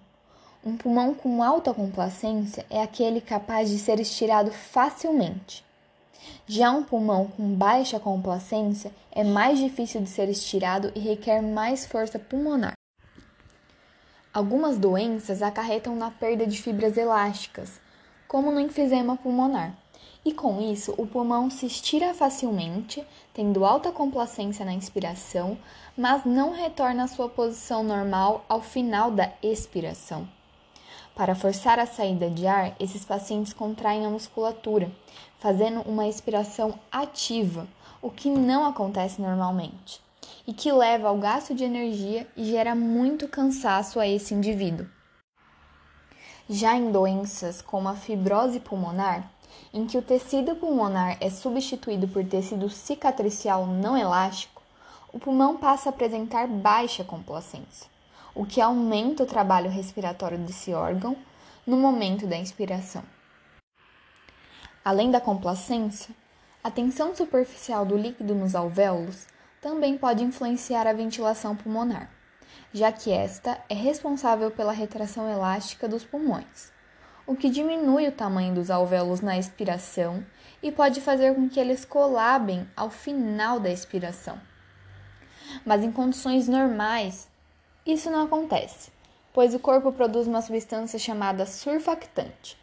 Um 0.64 0.76
pulmão 0.76 1.14
com 1.14 1.42
alta 1.42 1.74
complacência 1.74 2.64
é 2.70 2.80
aquele 2.80 3.20
capaz 3.20 3.68
de 3.68 3.78
ser 3.78 3.98
estirado 3.98 4.50
facilmente. 4.50 5.64
Já 6.46 6.70
um 6.70 6.84
pulmão 6.84 7.26
com 7.26 7.54
baixa 7.54 7.98
complacência 7.98 8.92
é 9.10 9.24
mais 9.24 9.58
difícil 9.58 10.00
de 10.00 10.08
ser 10.08 10.28
estirado 10.28 10.92
e 10.94 11.00
requer 11.00 11.42
mais 11.42 11.84
força 11.84 12.18
pulmonar. 12.18 12.74
Algumas 14.32 14.78
doenças 14.78 15.42
acarretam 15.42 15.96
na 15.96 16.10
perda 16.10 16.46
de 16.46 16.60
fibras 16.60 16.96
elásticas, 16.96 17.80
como 18.28 18.50
no 18.50 18.60
enfisema 18.60 19.16
pulmonar. 19.16 19.83
E 20.24 20.32
com 20.32 20.60
isso, 20.60 20.94
o 20.96 21.06
pulmão 21.06 21.50
se 21.50 21.66
estira 21.66 22.14
facilmente, 22.14 23.06
tendo 23.34 23.64
alta 23.64 23.92
complacência 23.92 24.64
na 24.64 24.72
inspiração, 24.72 25.58
mas 25.96 26.24
não 26.24 26.52
retorna 26.52 27.04
à 27.04 27.06
sua 27.06 27.28
posição 27.28 27.82
normal 27.82 28.42
ao 28.48 28.62
final 28.62 29.10
da 29.10 29.30
expiração. 29.42 30.26
Para 31.14 31.34
forçar 31.34 31.78
a 31.78 31.86
saída 31.86 32.30
de 32.30 32.46
ar, 32.46 32.74
esses 32.80 33.04
pacientes 33.04 33.52
contraem 33.52 34.06
a 34.06 34.10
musculatura, 34.10 34.90
fazendo 35.38 35.82
uma 35.82 36.08
expiração 36.08 36.74
ativa, 36.90 37.68
o 38.00 38.10
que 38.10 38.30
não 38.30 38.66
acontece 38.66 39.20
normalmente, 39.20 40.00
e 40.46 40.54
que 40.54 40.72
leva 40.72 41.08
ao 41.08 41.18
gasto 41.18 41.54
de 41.54 41.64
energia 41.64 42.26
e 42.34 42.46
gera 42.46 42.74
muito 42.74 43.28
cansaço 43.28 44.00
a 44.00 44.08
esse 44.08 44.32
indivíduo. 44.32 44.86
Já 46.48 46.74
em 46.74 46.90
doenças 46.90 47.62
como 47.62 47.88
a 47.88 47.94
fibrose 47.94 48.58
pulmonar, 48.58 49.30
em 49.74 49.84
que 49.86 49.98
o 49.98 50.02
tecido 50.02 50.54
pulmonar 50.54 51.16
é 51.20 51.28
substituído 51.28 52.06
por 52.06 52.24
tecido 52.24 52.70
cicatricial 52.70 53.66
não 53.66 53.96
elástico, 53.96 54.62
o 55.12 55.18
pulmão 55.18 55.56
passa 55.56 55.88
a 55.88 55.90
apresentar 55.90 56.46
baixa 56.46 57.02
complacência, 57.02 57.90
o 58.36 58.46
que 58.46 58.60
aumenta 58.60 59.24
o 59.24 59.26
trabalho 59.26 59.68
respiratório 59.68 60.38
desse 60.38 60.72
órgão 60.72 61.16
no 61.66 61.76
momento 61.76 62.24
da 62.24 62.36
inspiração. 62.36 63.02
Além 64.84 65.10
da 65.10 65.20
complacência, 65.20 66.14
a 66.62 66.70
tensão 66.70 67.12
superficial 67.12 67.84
do 67.84 67.96
líquido 67.96 68.32
nos 68.32 68.54
alvéolos 68.54 69.26
também 69.60 69.98
pode 69.98 70.22
influenciar 70.22 70.86
a 70.86 70.92
ventilação 70.92 71.56
pulmonar, 71.56 72.08
já 72.72 72.92
que 72.92 73.10
esta 73.10 73.60
é 73.68 73.74
responsável 73.74 74.52
pela 74.52 74.72
retração 74.72 75.28
elástica 75.28 75.88
dos 75.88 76.04
pulmões 76.04 76.73
o 77.26 77.34
que 77.34 77.48
diminui 77.48 78.08
o 78.08 78.12
tamanho 78.12 78.54
dos 78.54 78.70
alvéolos 78.70 79.20
na 79.20 79.38
expiração 79.38 80.24
e 80.62 80.70
pode 80.70 81.00
fazer 81.00 81.34
com 81.34 81.48
que 81.48 81.58
eles 81.58 81.84
colabem 81.84 82.68
ao 82.76 82.90
final 82.90 83.58
da 83.58 83.70
expiração. 83.70 84.38
Mas 85.64 85.82
em 85.82 85.92
condições 85.92 86.48
normais, 86.48 87.28
isso 87.86 88.10
não 88.10 88.24
acontece, 88.24 88.90
pois 89.32 89.54
o 89.54 89.58
corpo 89.58 89.92
produz 89.92 90.26
uma 90.26 90.42
substância 90.42 90.98
chamada 90.98 91.46
surfactante, 91.46 92.58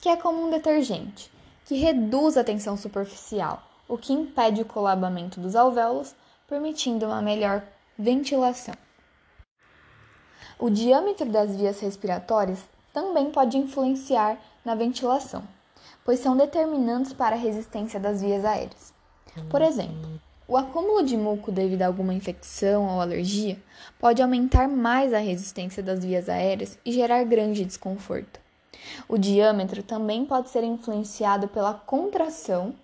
que 0.00 0.08
é 0.08 0.16
como 0.16 0.46
um 0.46 0.50
detergente, 0.50 1.30
que 1.64 1.76
reduz 1.76 2.36
a 2.36 2.44
tensão 2.44 2.76
superficial, 2.76 3.62
o 3.88 3.96
que 3.96 4.12
impede 4.12 4.62
o 4.62 4.66
colabamento 4.66 5.40
dos 5.40 5.56
alvéolos, 5.56 6.14
permitindo 6.48 7.06
uma 7.06 7.22
melhor 7.22 7.62
ventilação. 7.98 8.74
O 10.58 10.70
diâmetro 10.70 11.26
das 11.26 11.54
vias 11.54 11.80
respiratórias 11.80 12.62
também 12.94 13.28
pode 13.30 13.58
influenciar 13.58 14.38
na 14.64 14.76
ventilação, 14.76 15.42
pois 16.04 16.20
são 16.20 16.36
determinantes 16.36 17.12
para 17.12 17.34
a 17.34 17.38
resistência 17.38 17.98
das 17.98 18.22
vias 18.22 18.44
aéreas. 18.44 18.94
Por 19.50 19.60
exemplo, 19.60 20.20
o 20.46 20.56
acúmulo 20.56 21.02
de 21.02 21.16
muco 21.16 21.50
devido 21.50 21.82
a 21.82 21.88
alguma 21.88 22.14
infecção 22.14 22.86
ou 22.86 23.00
alergia 23.00 23.60
pode 23.98 24.22
aumentar 24.22 24.68
mais 24.68 25.12
a 25.12 25.18
resistência 25.18 25.82
das 25.82 26.04
vias 26.04 26.28
aéreas 26.28 26.78
e 26.84 26.92
gerar 26.92 27.24
grande 27.24 27.64
desconforto. 27.64 28.38
O 29.08 29.18
diâmetro 29.18 29.82
também 29.82 30.24
pode 30.24 30.50
ser 30.50 30.62
influenciado 30.62 31.48
pela 31.48 31.74
contração, 31.74 32.74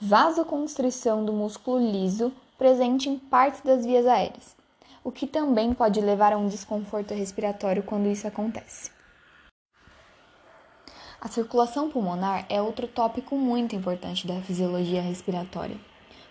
vasoconstrição 0.00 1.24
do 1.24 1.32
músculo 1.32 1.78
liso 1.80 2.32
presente 2.56 3.08
em 3.08 3.18
partes 3.18 3.62
das 3.62 3.84
vias 3.84 4.06
aéreas, 4.06 4.54
o 5.02 5.10
que 5.10 5.26
também 5.26 5.74
pode 5.74 6.00
levar 6.00 6.32
a 6.32 6.38
um 6.38 6.46
desconforto 6.46 7.14
respiratório 7.14 7.82
quando 7.82 8.06
isso 8.06 8.28
acontece. 8.28 8.97
A 11.20 11.26
circulação 11.26 11.90
pulmonar 11.90 12.46
é 12.48 12.62
outro 12.62 12.86
tópico 12.86 13.36
muito 13.36 13.74
importante 13.74 14.24
da 14.24 14.40
fisiologia 14.40 15.02
respiratória. 15.02 15.76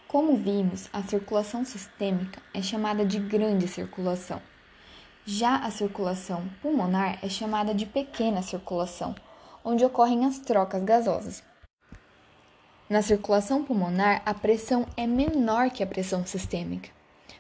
Como 0.08 0.38
vimos, 0.38 0.88
a 0.94 1.03
circulação 1.03 1.65
sistêmica 1.65 2.41
é 2.53 2.62
chamada 2.62 3.06
de 3.06 3.20
grande 3.20 3.67
circulação. 3.67 4.41
Já 5.25 5.58
a 5.58 5.70
circulação 5.72 6.48
pulmonar 6.62 7.20
é 7.22 7.27
chamada 7.27 7.74
de 7.74 7.86
pequena 7.86 8.41
circulação, 8.41 9.13
onde 9.62 9.84
ocorrem 9.84 10.25
as 10.25 10.39
trocas 10.39 10.82
gasosas. 10.86 11.44
Na 12.89 13.01
circulação 13.01 13.65
pulmonar, 13.65 14.22
a 14.25 14.34
pressão 14.34 14.86
é 14.96 15.06
menor 15.06 15.70
que 15.70 15.84
a 15.84 15.88
pressão 15.88 16.25
sistêmica. 16.25 16.89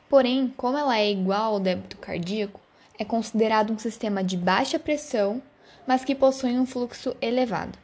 Porém, 0.09 0.53
como 0.57 0.77
ela 0.77 0.99
é 0.99 1.09
igual 1.09 1.53
ao 1.53 1.59
débito 1.61 1.95
cardíaco, 1.97 2.59
é 2.99 3.05
considerado 3.05 3.71
um 3.71 3.79
sistema 3.79 4.21
de 4.21 4.35
baixa 4.35 4.77
pressão 4.77 5.41
mas 5.87 6.03
que 6.03 6.13
possuem 6.13 6.59
um 6.59 6.65
fluxo 6.65 7.15
elevado. 7.21 7.79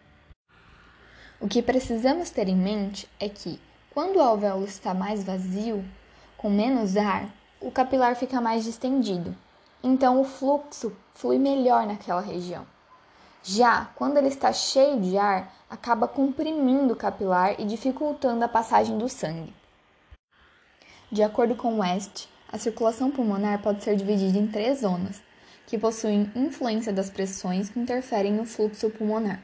O 1.40 1.48
que 1.48 1.62
precisamos 1.62 2.30
ter 2.30 2.50
em 2.50 2.56
mente 2.56 3.10
é 3.20 3.30
que, 3.30 3.60
quando 3.94 4.18
o 4.18 4.22
alvéolo 4.22 4.66
está 4.66 4.94
mais 4.94 5.24
vazio, 5.24 5.84
com 6.38 6.50
menos 6.50 6.98
ar, 6.98 7.34
o 7.62 7.72
capilar 7.72 8.16
fica 8.18 8.42
mais 8.42 8.66
distendido, 8.66 9.34
então 9.82 10.20
o 10.20 10.26
fluxo 10.26 10.96
flui 11.14 11.40
melhor 11.40 11.88
naquela 11.88 12.22
região. 12.22 12.66
Já 13.42 13.90
quando 13.96 14.18
ele 14.18 14.28
está 14.28 14.52
cheio 14.54 15.00
de 15.02 15.18
ar, 15.18 15.54
acaba 15.70 16.08
comprimindo 16.08 16.94
o 16.94 16.98
capilar 16.98 17.60
e 17.60 17.66
dificultando 17.66 18.44
a 18.44 18.48
passagem 18.48 18.98
do 18.98 19.10
sangue. 19.10 19.54
De 21.12 21.22
acordo 21.22 21.56
com 21.56 21.80
West, 21.80 22.28
a 22.52 22.58
circulação 22.58 23.12
pulmonar 23.12 23.62
pode 23.62 23.84
ser 23.84 23.96
dividida 23.96 24.38
em 24.38 24.48
três 24.48 24.82
zonas, 24.82 25.22
que 25.68 25.78
possuem 25.78 26.32
influência 26.36 26.92
das 26.92 27.10
pressões 27.10 27.70
que 27.70 27.80
interferem 27.80 28.34
no 28.34 28.46
fluxo 28.46 28.90
pulmonar. 28.90 29.42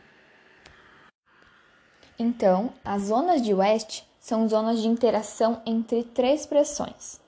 Então, 2.18 2.74
as 2.84 3.04
zonas 3.04 3.42
de 3.42 3.54
West 3.54 4.04
são 4.20 4.48
zonas 4.48 4.82
de 4.82 4.88
interação 4.88 5.62
entre 5.66 6.04
três 6.04 6.46
pressões: 6.46 7.20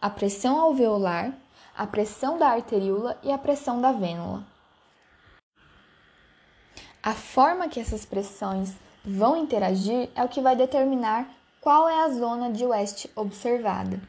a 0.00 0.10
pressão 0.10 0.60
alveolar, 0.60 1.32
a 1.76 1.86
pressão 1.86 2.38
da 2.38 2.48
arteríola 2.48 3.18
e 3.22 3.32
a 3.32 3.38
pressão 3.38 3.80
da 3.80 3.90
vênula. 3.92 4.44
A 7.02 7.12
forma 7.12 7.68
que 7.68 7.80
essas 7.80 8.04
pressões 8.04 8.72
vão 9.04 9.36
interagir 9.36 10.08
é 10.14 10.22
o 10.22 10.28
que 10.28 10.40
vai 10.40 10.56
determinar 10.56 11.28
qual 11.60 11.88
é 11.88 12.04
a 12.04 12.10
zona 12.10 12.50
de 12.50 12.64
West 12.64 13.06
observada. 13.16 14.00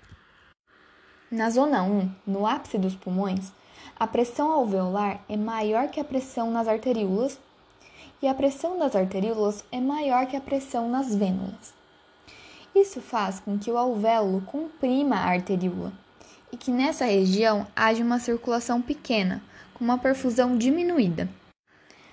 Na 1.31 1.49
zona 1.49 1.83
1, 1.83 2.11
no 2.27 2.45
ápice 2.45 2.77
dos 2.77 2.95
pulmões, 2.95 3.51
a 3.97 4.05
pressão 4.05 4.51
alveolar 4.51 5.21
é 5.29 5.37
maior 5.37 5.87
que 5.87 6.01
a 6.01 6.03
pressão 6.03 6.51
nas 6.51 6.67
arteríolas 6.67 7.39
e 8.21 8.27
a 8.27 8.33
pressão 8.33 8.77
das 8.77 8.93
arteríolas 8.93 9.63
é 9.71 9.79
maior 9.79 10.25
que 10.25 10.35
a 10.35 10.41
pressão 10.41 10.89
nas 10.89 11.15
vênulas. 11.15 11.73
Isso 12.75 12.99
faz 12.99 13.39
com 13.39 13.57
que 13.57 13.71
o 13.71 13.77
alvéolo 13.77 14.41
comprima 14.41 15.15
a 15.15 15.29
arteríola 15.29 15.93
e 16.51 16.57
que 16.57 16.71
nessa 16.71 17.05
região 17.05 17.65
haja 17.73 18.03
uma 18.03 18.19
circulação 18.19 18.81
pequena, 18.81 19.41
com 19.73 19.85
uma 19.85 19.97
perfusão 19.97 20.57
diminuída. 20.57 21.29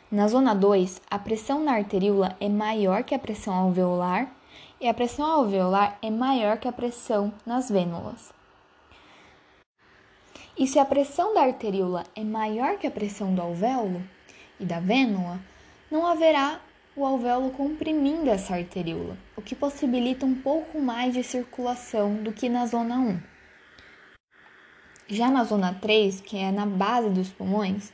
Na 0.08 0.28
zona 0.28 0.54
2, 0.54 1.00
a 1.10 1.18
pressão 1.18 1.64
na 1.64 1.72
arteríola 1.72 2.36
é 2.38 2.48
maior 2.48 3.02
que 3.02 3.14
a 3.14 3.18
pressão 3.18 3.54
alveolar 3.54 4.30
e 4.80 4.88
a 4.88 4.94
pressão 4.94 5.26
alveolar 5.26 5.98
é 6.00 6.10
maior 6.10 6.58
que 6.58 6.68
a 6.68 6.72
pressão 6.72 7.32
nas 7.44 7.68
vênulas. 7.68 8.32
E 10.56 10.66
se 10.66 10.78
a 10.78 10.85
pressão 10.85 11.35
da 11.35 11.42
arteríola 11.42 12.04
é 12.14 12.23
maior 12.23 12.76
que 12.78 12.87
a 12.87 12.90
pressão 12.90 13.35
do 13.35 13.40
alvéolo 13.40 14.02
e 14.61 14.64
da 14.66 14.80
vênula, 14.80 15.40
não 15.90 16.06
haverá 16.06 16.61
o 16.94 17.06
alvéolo 17.06 17.50
comprimindo 17.50 18.28
essa 18.28 18.54
arteríola, 18.54 19.16
o 19.35 19.40
que 19.40 19.54
possibilita 19.54 20.26
um 20.26 20.35
pouco 20.35 20.78
mais 20.78 21.14
de 21.14 21.23
circulação 21.23 22.16
do 22.16 22.32
que 22.32 22.50
na 22.50 22.66
zona 22.66 22.99
1. 22.99 23.21
Já 25.09 25.30
na 25.30 25.42
zona 25.44 25.75
3, 25.75 26.21
que 26.21 26.37
é 26.37 26.52
na 26.52 26.66
base 26.66 27.09
dos 27.09 27.30
pulmões, 27.30 27.92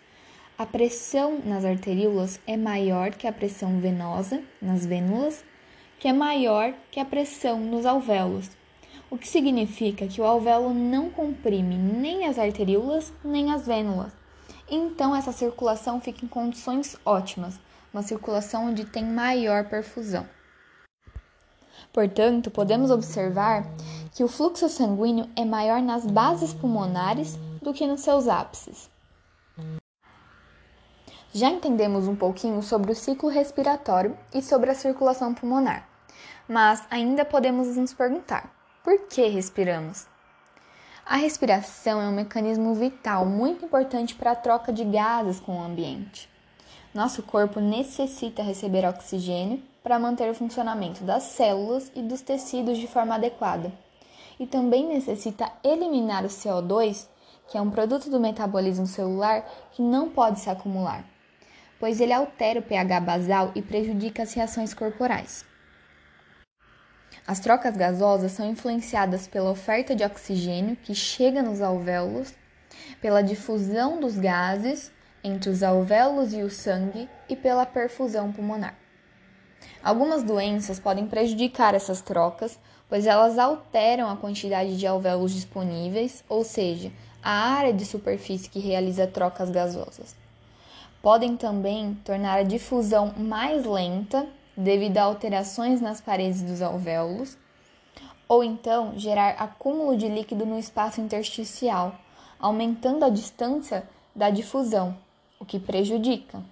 a 0.58 0.66
pressão 0.66 1.40
nas 1.44 1.64
arteríolas 1.64 2.40
é 2.44 2.56
maior 2.56 3.10
que 3.10 3.28
a 3.28 3.32
pressão 3.32 3.78
venosa 3.78 4.42
nas 4.60 4.84
vênulas, 4.84 5.44
que 6.00 6.08
é 6.08 6.12
maior 6.12 6.74
que 6.90 6.98
a 6.98 7.04
pressão 7.04 7.60
nos 7.60 7.86
alvéolos, 7.86 8.50
o 9.10 9.16
que 9.16 9.26
significa 9.26 10.06
que 10.06 10.20
o 10.20 10.24
alvéolo 10.24 10.72
não 10.74 11.08
comprime 11.08 11.76
nem 11.76 12.26
as 12.26 12.38
arteríolas 12.38 13.12
nem 13.24 13.52
as 13.52 13.66
vênulas. 13.66 14.12
Então 14.70 15.16
essa 15.16 15.32
circulação 15.32 16.00
fica 16.00 16.24
em 16.24 16.28
condições 16.28 16.96
ótimas, 17.04 17.58
uma 17.92 18.02
circulação 18.02 18.66
onde 18.66 18.84
tem 18.84 19.04
maior 19.04 19.64
perfusão. 19.68 20.26
Portanto, 21.92 22.50
podemos 22.50 22.90
observar 22.90 23.64
que 24.12 24.22
o 24.22 24.28
fluxo 24.28 24.68
sanguíneo 24.68 25.28
é 25.34 25.44
maior 25.44 25.80
nas 25.80 26.04
bases 26.04 26.52
pulmonares 26.52 27.36
do 27.62 27.72
que 27.72 27.86
nos 27.86 28.02
seus 28.02 28.28
ápices. 28.28 28.90
Já 31.32 31.50
entendemos 31.50 32.06
um 32.08 32.16
pouquinho 32.16 32.62
sobre 32.62 32.92
o 32.92 32.94
ciclo 32.94 33.28
respiratório 33.28 34.16
e 34.34 34.42
sobre 34.42 34.70
a 34.70 34.74
circulação 34.74 35.34
pulmonar, 35.34 35.88
mas 36.48 36.82
ainda 36.90 37.24
podemos 37.24 37.76
nos 37.76 37.92
perguntar: 37.92 38.57
por 38.88 39.00
que 39.00 39.28
respiramos? 39.28 40.06
A 41.04 41.16
respiração 41.16 42.00
é 42.00 42.08
um 42.08 42.12
mecanismo 42.12 42.74
vital 42.74 43.26
muito 43.26 43.66
importante 43.66 44.14
para 44.14 44.30
a 44.30 44.34
troca 44.34 44.72
de 44.72 44.82
gases 44.82 45.38
com 45.38 45.58
o 45.58 45.62
ambiente. 45.62 46.26
Nosso 46.94 47.22
corpo 47.22 47.60
necessita 47.60 48.42
receber 48.42 48.88
oxigênio 48.88 49.62
para 49.82 49.98
manter 49.98 50.30
o 50.30 50.34
funcionamento 50.34 51.04
das 51.04 51.24
células 51.24 51.92
e 51.94 52.00
dos 52.00 52.22
tecidos 52.22 52.78
de 52.78 52.86
forma 52.86 53.16
adequada. 53.16 53.70
E 54.40 54.46
também 54.46 54.88
necessita 54.88 55.52
eliminar 55.62 56.24
o 56.24 56.28
CO2, 56.28 57.08
que 57.46 57.58
é 57.58 57.60
um 57.60 57.68
produto 57.68 58.08
do 58.08 58.18
metabolismo 58.18 58.86
celular 58.86 59.44
que 59.72 59.82
não 59.82 60.08
pode 60.08 60.40
se 60.40 60.48
acumular, 60.48 61.04
pois 61.78 62.00
ele 62.00 62.14
altera 62.14 62.60
o 62.60 62.62
pH 62.62 63.00
basal 63.00 63.52
e 63.54 63.60
prejudica 63.60 64.22
as 64.22 64.32
reações 64.32 64.72
corporais. 64.72 65.44
As 67.28 67.38
trocas 67.38 67.76
gasosas 67.76 68.32
são 68.32 68.48
influenciadas 68.48 69.28
pela 69.28 69.50
oferta 69.50 69.94
de 69.94 70.02
oxigênio 70.02 70.76
que 70.76 70.94
chega 70.94 71.42
nos 71.42 71.60
alvéolos, 71.60 72.32
pela 73.02 73.20
difusão 73.20 74.00
dos 74.00 74.16
gases 74.16 74.90
entre 75.22 75.50
os 75.50 75.62
alvéolos 75.62 76.32
e 76.32 76.42
o 76.42 76.48
sangue 76.48 77.06
e 77.28 77.36
pela 77.36 77.66
perfusão 77.66 78.32
pulmonar. 78.32 78.74
Algumas 79.84 80.22
doenças 80.22 80.80
podem 80.80 81.06
prejudicar 81.06 81.74
essas 81.74 82.00
trocas, 82.00 82.58
pois 82.88 83.06
elas 83.06 83.38
alteram 83.38 84.08
a 84.08 84.16
quantidade 84.16 84.78
de 84.78 84.86
alvéolos 84.86 85.34
disponíveis, 85.34 86.24
ou 86.30 86.42
seja, 86.42 86.90
a 87.22 87.30
área 87.30 87.74
de 87.74 87.84
superfície 87.84 88.48
que 88.48 88.58
realiza 88.58 89.06
trocas 89.06 89.50
gasosas. 89.50 90.16
Podem 91.02 91.36
também 91.36 91.92
tornar 92.02 92.38
a 92.38 92.42
difusão 92.42 93.12
mais 93.18 93.66
lenta 93.66 94.26
devido 94.58 94.98
a 94.98 95.04
alterações 95.04 95.80
nas 95.80 96.00
paredes 96.00 96.42
dos 96.42 96.60
alvéolos, 96.60 97.38
ou 98.28 98.42
então 98.42 98.92
gerar 98.98 99.36
acúmulo 99.38 99.96
de 99.96 100.08
líquido 100.08 100.44
no 100.44 100.58
espaço 100.58 101.00
intersticial, 101.00 101.94
aumentando 102.40 103.04
a 103.04 103.08
distância 103.08 103.88
da 104.14 104.30
difusão, 104.30 104.96
o 105.38 105.44
que 105.44 105.60
prejudica. 105.60 106.42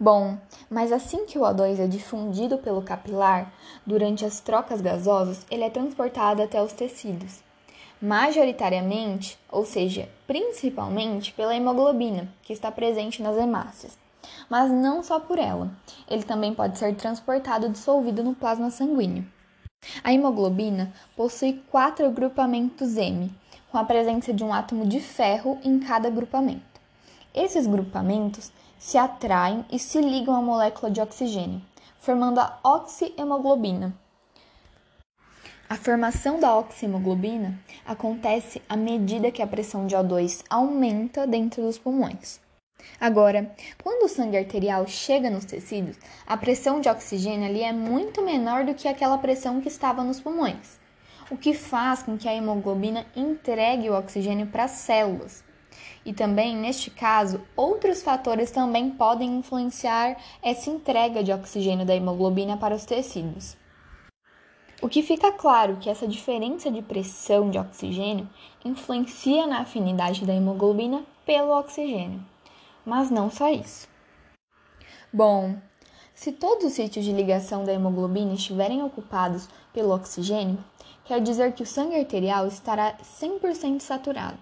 Bom, 0.00 0.38
mas 0.70 0.92
assim 0.92 1.26
que 1.26 1.38
o 1.38 1.42
O2 1.42 1.78
é 1.78 1.86
difundido 1.86 2.56
pelo 2.56 2.82
capilar, 2.82 3.52
durante 3.86 4.24
as 4.24 4.40
trocas 4.40 4.80
gasosas, 4.80 5.46
ele 5.50 5.64
é 5.64 5.70
transportado 5.70 6.42
até 6.42 6.62
os 6.62 6.72
tecidos. 6.72 7.42
Majoritariamente, 8.00 9.38
ou 9.50 9.64
seja, 9.64 10.08
principalmente 10.26 11.32
pela 11.34 11.54
hemoglobina, 11.54 12.28
que 12.42 12.52
está 12.52 12.70
presente 12.70 13.22
nas 13.22 13.36
hemácias. 13.36 14.05
Mas 14.48 14.70
não 14.70 15.02
só 15.02 15.18
por 15.18 15.38
ela, 15.38 15.70
ele 16.08 16.22
também 16.22 16.54
pode 16.54 16.78
ser 16.78 16.94
transportado 16.94 17.68
dissolvido 17.68 18.22
no 18.22 18.34
plasma 18.34 18.70
sanguíneo. 18.70 19.26
A 20.02 20.12
hemoglobina 20.12 20.92
possui 21.16 21.62
quatro 21.70 22.06
agrupamentos 22.06 22.96
M, 22.96 23.32
com 23.70 23.78
a 23.78 23.84
presença 23.84 24.32
de 24.32 24.42
um 24.42 24.52
átomo 24.52 24.86
de 24.86 25.00
ferro 25.00 25.58
em 25.62 25.78
cada 25.78 26.08
agrupamento. 26.08 26.80
Esses 27.34 27.66
grupamentos 27.66 28.50
se 28.78 28.96
atraem 28.96 29.64
e 29.70 29.78
se 29.78 30.00
ligam 30.00 30.34
à 30.34 30.40
molécula 30.40 30.90
de 30.90 31.00
oxigênio, 31.00 31.60
formando 31.98 32.40
a 32.40 32.58
oxihemoglobina. 32.64 33.94
A 35.68 35.76
formação 35.76 36.38
da 36.38 36.56
oxihemoglobina 36.56 37.58
acontece 37.84 38.62
à 38.68 38.76
medida 38.76 39.32
que 39.32 39.42
a 39.42 39.46
pressão 39.46 39.86
de 39.86 39.96
O2 39.96 40.44
aumenta 40.48 41.26
dentro 41.26 41.62
dos 41.62 41.76
pulmões. 41.76 42.40
Agora, 43.00 43.54
quando 43.82 44.04
o 44.04 44.08
sangue 44.08 44.38
arterial 44.38 44.86
chega 44.86 45.28
nos 45.28 45.44
tecidos, 45.44 45.98
a 46.26 46.36
pressão 46.36 46.80
de 46.80 46.88
oxigênio 46.88 47.48
ali 47.48 47.62
é 47.62 47.72
muito 47.72 48.22
menor 48.22 48.64
do 48.64 48.74
que 48.74 48.88
aquela 48.88 49.18
pressão 49.18 49.60
que 49.60 49.68
estava 49.68 50.02
nos 50.02 50.20
pulmões, 50.20 50.78
o 51.30 51.36
que 51.36 51.52
faz 51.52 52.02
com 52.02 52.16
que 52.16 52.28
a 52.28 52.34
hemoglobina 52.34 53.06
entregue 53.14 53.90
o 53.90 53.98
oxigênio 53.98 54.46
para 54.46 54.64
as 54.64 54.72
células, 54.72 55.44
e 56.04 56.12
também, 56.12 56.56
neste 56.56 56.90
caso, 56.90 57.42
outros 57.56 58.02
fatores 58.02 58.50
também 58.50 58.90
podem 58.90 59.38
influenciar 59.38 60.16
essa 60.42 60.70
entrega 60.70 61.22
de 61.22 61.32
oxigênio 61.32 61.84
da 61.84 61.94
hemoglobina 61.94 62.56
para 62.56 62.74
os 62.74 62.84
tecidos. 62.84 63.56
O 64.80 64.88
que 64.88 65.02
fica 65.02 65.32
claro 65.32 65.78
que 65.78 65.90
essa 65.90 66.06
diferença 66.06 66.70
de 66.70 66.80
pressão 66.80 67.50
de 67.50 67.58
oxigênio 67.58 68.28
influencia 68.64 69.46
na 69.46 69.60
afinidade 69.60 70.24
da 70.24 70.34
hemoglobina 70.34 71.02
pelo 71.24 71.58
oxigênio. 71.58 72.35
Mas 72.86 73.10
não 73.10 73.28
só 73.28 73.50
isso. 73.50 73.88
Bom, 75.12 75.56
se 76.14 76.30
todos 76.30 76.66
os 76.66 76.72
sítios 76.72 77.04
de 77.04 77.12
ligação 77.12 77.64
da 77.64 77.72
hemoglobina 77.72 78.34
estiverem 78.34 78.80
ocupados 78.82 79.48
pelo 79.72 79.92
oxigênio, 79.92 80.58
quer 81.04 81.20
dizer 81.20 81.52
que 81.52 81.64
o 81.64 81.66
sangue 81.66 81.96
arterial 81.96 82.46
estará 82.46 82.94
100% 83.20 83.80
saturado. 83.80 84.38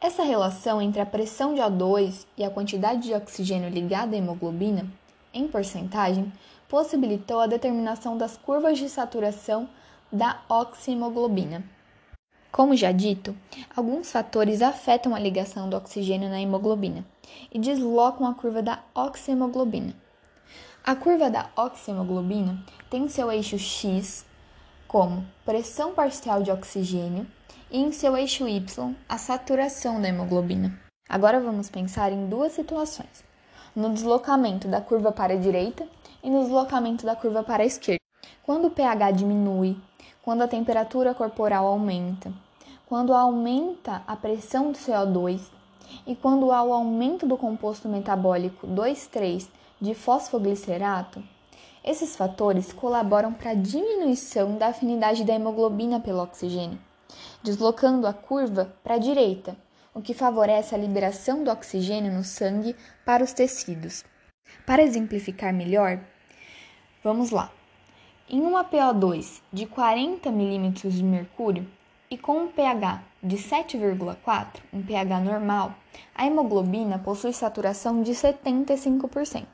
Essa 0.00 0.22
relação 0.22 0.80
entre 0.80 1.02
a 1.02 1.06
pressão 1.06 1.54
de 1.54 1.60
O2 1.60 2.24
e 2.36 2.42
a 2.42 2.50
quantidade 2.50 3.02
de 3.02 3.14
oxigênio 3.14 3.68
ligada 3.68 4.16
à 4.16 4.18
hemoglobina, 4.18 4.86
em 5.34 5.46
porcentagem, 5.46 6.32
possibilitou 6.66 7.40
a 7.40 7.46
determinação 7.46 8.16
das 8.16 8.38
curvas 8.38 8.78
de 8.78 8.88
saturação 8.88 9.68
da 10.10 10.40
oxihemoglobina. 10.48 11.62
Como 12.52 12.74
já 12.74 12.90
dito, 12.90 13.36
alguns 13.76 14.10
fatores 14.10 14.60
afetam 14.60 15.14
a 15.14 15.20
ligação 15.20 15.70
do 15.70 15.76
oxigênio 15.76 16.28
na 16.28 16.40
hemoglobina 16.40 17.04
e 17.52 17.58
deslocam 17.58 18.26
a 18.26 18.34
curva 18.34 18.60
da 18.60 18.80
oxihemoglobina. 18.92 19.94
A 20.82 20.96
curva 20.96 21.30
da 21.30 21.48
oxihemoglobina 21.56 22.64
tem 22.90 23.08
seu 23.08 23.30
eixo 23.30 23.56
X 23.56 24.26
como 24.88 25.24
pressão 25.44 25.94
parcial 25.94 26.42
de 26.42 26.50
oxigênio 26.50 27.24
e 27.70 27.78
em 27.78 27.92
seu 27.92 28.16
eixo 28.16 28.48
Y, 28.48 28.96
a 29.08 29.16
saturação 29.16 30.02
da 30.02 30.08
hemoglobina. 30.08 30.76
Agora 31.08 31.38
vamos 31.38 31.70
pensar 31.70 32.10
em 32.12 32.28
duas 32.28 32.52
situações: 32.52 33.24
no 33.76 33.94
deslocamento 33.94 34.66
da 34.66 34.80
curva 34.80 35.12
para 35.12 35.34
a 35.34 35.38
direita 35.38 35.86
e 36.20 36.28
no 36.28 36.42
deslocamento 36.42 37.06
da 37.06 37.14
curva 37.14 37.44
para 37.44 37.62
a 37.62 37.66
esquerda. 37.66 38.00
Quando 38.42 38.66
o 38.66 38.70
pH 38.70 39.12
diminui, 39.12 39.76
quando 40.30 40.42
a 40.42 40.46
temperatura 40.46 41.12
corporal 41.12 41.66
aumenta, 41.66 42.32
quando 42.86 43.12
aumenta 43.12 44.04
a 44.06 44.14
pressão 44.14 44.70
do 44.70 44.78
CO2 44.78 45.40
e 46.06 46.14
quando 46.14 46.52
há 46.52 46.62
o 46.62 46.72
aumento 46.72 47.26
do 47.26 47.36
composto 47.36 47.88
metabólico 47.88 48.64
2,3 48.68 49.48
de 49.80 49.92
fosfoglicerato, 49.92 51.20
esses 51.82 52.14
fatores 52.14 52.72
colaboram 52.72 53.32
para 53.32 53.50
a 53.50 53.54
diminuição 53.54 54.56
da 54.56 54.68
afinidade 54.68 55.24
da 55.24 55.34
hemoglobina 55.34 55.98
pelo 55.98 56.22
oxigênio 56.22 56.78
deslocando 57.42 58.06
a 58.06 58.12
curva 58.12 58.72
para 58.84 58.94
a 58.94 58.98
direita, 58.98 59.56
o 59.92 60.00
que 60.00 60.14
favorece 60.14 60.76
a 60.76 60.78
liberação 60.78 61.42
do 61.42 61.50
oxigênio 61.50 62.12
no 62.12 62.22
sangue 62.22 62.76
para 63.04 63.24
os 63.24 63.32
tecidos. 63.32 64.04
Para 64.64 64.80
exemplificar 64.80 65.52
melhor, 65.52 65.98
vamos 67.02 67.32
lá. 67.32 67.50
Em 68.32 68.42
uma 68.42 68.62
PO2 68.62 69.42
de 69.52 69.66
40 69.66 70.30
milímetros 70.30 70.94
de 70.94 71.02
mercúrio, 71.02 71.66
e 72.08 72.16
com 72.16 72.44
um 72.44 72.46
pH 72.46 73.02
de 73.20 73.36
7,4, 73.36 74.60
um 74.72 74.80
pH 74.80 75.18
normal, 75.18 75.74
a 76.14 76.24
hemoglobina 76.24 76.96
possui 76.96 77.32
saturação 77.32 78.04
de 78.04 78.12
75%. 78.12 79.46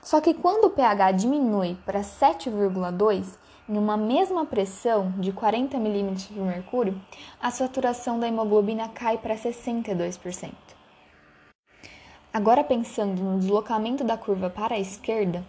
Só 0.00 0.20
que 0.20 0.34
quando 0.34 0.66
o 0.66 0.70
pH 0.70 1.10
diminui 1.12 1.76
para 1.84 2.02
7,2, 2.02 3.36
em 3.68 3.76
uma 3.76 3.96
mesma 3.96 4.46
pressão 4.46 5.12
de 5.18 5.32
40 5.32 5.76
mm 5.76 6.14
de 6.14 6.38
mercúrio, 6.38 7.02
a 7.42 7.50
saturação 7.50 8.20
da 8.20 8.28
hemoglobina 8.28 8.88
cai 8.88 9.18
para 9.18 9.34
62%. 9.34 10.52
Agora 12.32 12.62
pensando 12.62 13.20
no 13.20 13.40
deslocamento 13.40 14.04
da 14.04 14.16
curva 14.16 14.48
para 14.48 14.76
a 14.76 14.80
esquerda, 14.80 15.44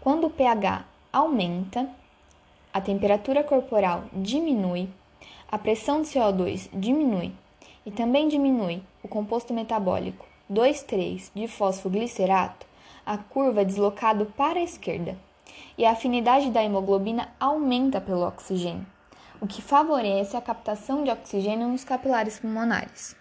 quando 0.00 0.26
o 0.26 0.30
pH 0.30 0.92
aumenta, 1.14 1.88
a 2.72 2.80
temperatura 2.80 3.44
corporal 3.44 4.02
diminui, 4.12 4.88
a 5.48 5.56
pressão 5.56 6.02
de 6.02 6.08
CO2 6.08 6.68
diminui 6.72 7.32
e 7.86 7.92
também 7.92 8.26
diminui 8.26 8.82
o 9.00 9.06
composto 9.06 9.54
metabólico 9.54 10.26
2,3 10.50 11.30
de 11.32 11.46
fosfoglicerato, 11.46 12.66
a 13.06 13.16
curva 13.16 13.60
é 13.60 13.64
deslocada 13.64 14.24
para 14.36 14.58
a 14.58 14.64
esquerda 14.64 15.16
e 15.78 15.86
a 15.86 15.92
afinidade 15.92 16.50
da 16.50 16.64
hemoglobina 16.64 17.28
aumenta 17.38 18.00
pelo 18.00 18.26
oxigênio, 18.26 18.84
o 19.40 19.46
que 19.46 19.62
favorece 19.62 20.36
a 20.36 20.40
captação 20.40 21.04
de 21.04 21.12
oxigênio 21.12 21.68
nos 21.68 21.84
capilares 21.84 22.40
pulmonares. 22.40 23.14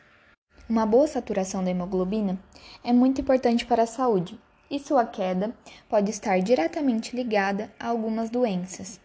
Uma 0.67 0.87
boa 0.87 1.05
saturação 1.05 1.63
da 1.63 1.69
hemoglobina 1.69 2.39
é 2.83 2.91
muito 2.91 3.21
importante 3.21 3.67
para 3.67 3.83
a 3.83 3.87
saúde 3.87 4.35
e 4.73 4.79
sua 4.79 5.05
queda 5.05 5.53
pode 5.87 6.09
estar 6.09 6.39
diretamente 6.39 7.15
ligada 7.15 7.71
a 7.79 7.89
algumas 7.89 8.31
doenças. 8.31 8.99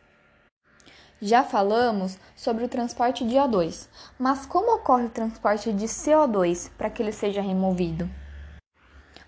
Já 1.20 1.44
falamos 1.44 2.18
sobre 2.34 2.64
o 2.64 2.68
transporte 2.68 3.26
de 3.26 3.34
O2, 3.34 3.86
mas 4.18 4.46
como 4.46 4.76
ocorre 4.76 5.04
o 5.04 5.10
transporte 5.10 5.70
de 5.72 5.84
CO2 5.84 6.70
para 6.78 6.88
que 6.88 7.02
ele 7.02 7.12
seja 7.12 7.42
removido? 7.42 8.08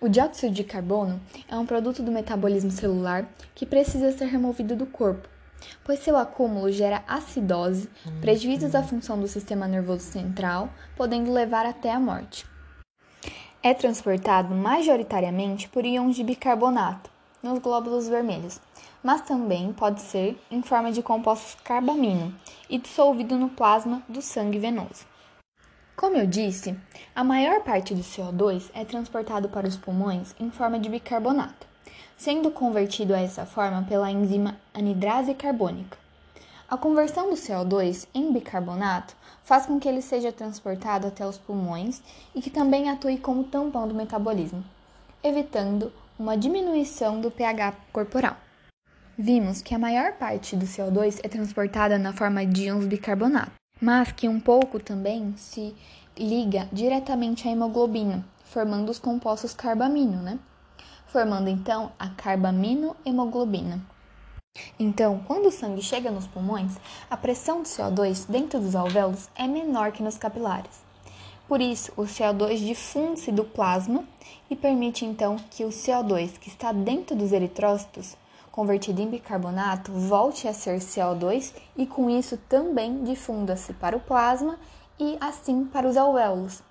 O 0.00 0.08
dióxido 0.08 0.54
de 0.54 0.64
carbono 0.64 1.20
é 1.46 1.54
um 1.56 1.66
produto 1.66 2.02
do 2.02 2.10
metabolismo 2.10 2.70
celular 2.70 3.28
que 3.54 3.66
precisa 3.66 4.10
ser 4.10 4.26
removido 4.26 4.74
do 4.74 4.86
corpo 4.86 5.28
pois 5.84 6.00
seu 6.00 6.16
acúmulo 6.16 6.70
gera 6.70 7.02
acidose, 7.06 7.88
prejuízos 8.20 8.74
à 8.74 8.82
função 8.82 9.20
do 9.20 9.28
sistema 9.28 9.68
nervoso 9.68 10.04
central, 10.04 10.70
podendo 10.96 11.32
levar 11.32 11.66
até 11.66 11.92
a 11.92 12.00
morte. 12.00 12.49
É 13.62 13.74
transportado 13.74 14.54
majoritariamente 14.54 15.68
por 15.68 15.84
íons 15.84 16.16
de 16.16 16.24
bicarbonato 16.24 17.10
nos 17.42 17.58
glóbulos 17.58 18.08
vermelhos, 18.08 18.60
mas 19.02 19.20
também 19.22 19.72
pode 19.72 20.00
ser 20.00 20.40
em 20.50 20.62
forma 20.62 20.92
de 20.92 21.02
compostos 21.02 21.56
carbamino 21.62 22.34
e 22.68 22.78
dissolvido 22.78 23.36
no 23.36 23.48
plasma 23.48 24.02
do 24.08 24.22
sangue 24.22 24.58
venoso. 24.58 25.04
Como 25.96 26.16
eu 26.16 26.26
disse, 26.26 26.74
a 27.14 27.22
maior 27.22 27.62
parte 27.62 27.94
do 27.94 28.02
CO2 28.02 28.70
é 28.74 28.84
transportado 28.84 29.48
para 29.48 29.68
os 29.68 29.76
pulmões 29.76 30.34
em 30.40 30.50
forma 30.50 30.78
de 30.78 30.88
bicarbonato 30.88 31.70
sendo 32.20 32.50
convertido 32.50 33.14
a 33.14 33.18
essa 33.18 33.46
forma 33.46 33.82
pela 33.88 34.10
enzima 34.10 34.60
anidrase 34.74 35.32
carbônica. 35.32 35.96
A 36.70 36.76
conversão 36.76 37.28
do 37.28 37.34
CO2 37.34 38.06
em 38.14 38.32
bicarbonato 38.32 39.16
faz 39.42 39.66
com 39.66 39.80
que 39.80 39.88
ele 39.88 40.00
seja 40.00 40.30
transportado 40.30 41.04
até 41.04 41.26
os 41.26 41.36
pulmões 41.36 42.00
e 42.32 42.40
que 42.40 42.48
também 42.48 42.88
atue 42.88 43.18
como 43.18 43.42
tampão 43.42 43.88
do 43.88 43.94
metabolismo, 43.94 44.64
evitando 45.20 45.92
uma 46.16 46.36
diminuição 46.36 47.20
do 47.20 47.28
pH 47.28 47.74
corporal. 47.92 48.36
Vimos 49.18 49.60
que 49.60 49.74
a 49.74 49.80
maior 49.80 50.12
parte 50.12 50.54
do 50.54 50.64
CO2 50.64 51.18
é 51.24 51.28
transportada 51.28 51.98
na 51.98 52.12
forma 52.12 52.46
de 52.46 52.66
íons 52.66 52.86
bicarbonato, 52.86 53.50
mas 53.80 54.12
que 54.12 54.28
um 54.28 54.38
pouco 54.38 54.78
também 54.78 55.34
se 55.36 55.74
liga 56.16 56.68
diretamente 56.72 57.48
à 57.48 57.50
hemoglobina, 57.50 58.24
formando 58.44 58.90
os 58.90 58.98
compostos 59.00 59.52
carbamino, 59.52 60.22
né? 60.22 60.38
formando 61.08 61.48
então 61.48 61.90
a 61.98 62.10
carbaminohemoglobina. 62.10 63.80
Então, 64.80 65.20
quando 65.26 65.46
o 65.46 65.52
sangue 65.52 65.82
chega 65.82 66.10
nos 66.10 66.26
pulmões, 66.26 66.72
a 67.10 67.16
pressão 67.16 67.62
de 67.62 67.68
CO2 67.68 68.24
dentro 68.26 68.58
dos 68.58 68.74
alvéolos 68.74 69.28
é 69.36 69.46
menor 69.46 69.92
que 69.92 70.02
nos 70.02 70.16
capilares. 70.16 70.82
Por 71.46 71.60
isso, 71.60 71.92
o 71.98 72.04
CO2 72.04 72.56
difunde-se 72.56 73.30
do 73.30 73.44
plasma 73.44 74.04
e 74.48 74.56
permite 74.56 75.04
então 75.04 75.36
que 75.50 75.64
o 75.64 75.68
CO2 75.68 76.38
que 76.38 76.48
está 76.48 76.72
dentro 76.72 77.14
dos 77.14 77.30
eritrócitos, 77.30 78.16
convertido 78.50 79.02
em 79.02 79.10
bicarbonato, 79.10 79.92
volte 79.92 80.48
a 80.48 80.54
ser 80.54 80.78
CO2 80.78 81.52
e 81.76 81.86
com 81.86 82.08
isso 82.08 82.38
também 82.48 83.04
difunda-se 83.04 83.74
para 83.74 83.96
o 83.96 84.00
plasma 84.00 84.58
e 84.98 85.18
assim 85.20 85.64
para 85.64 85.88
os 85.88 85.96
alvéolos, 85.96 86.62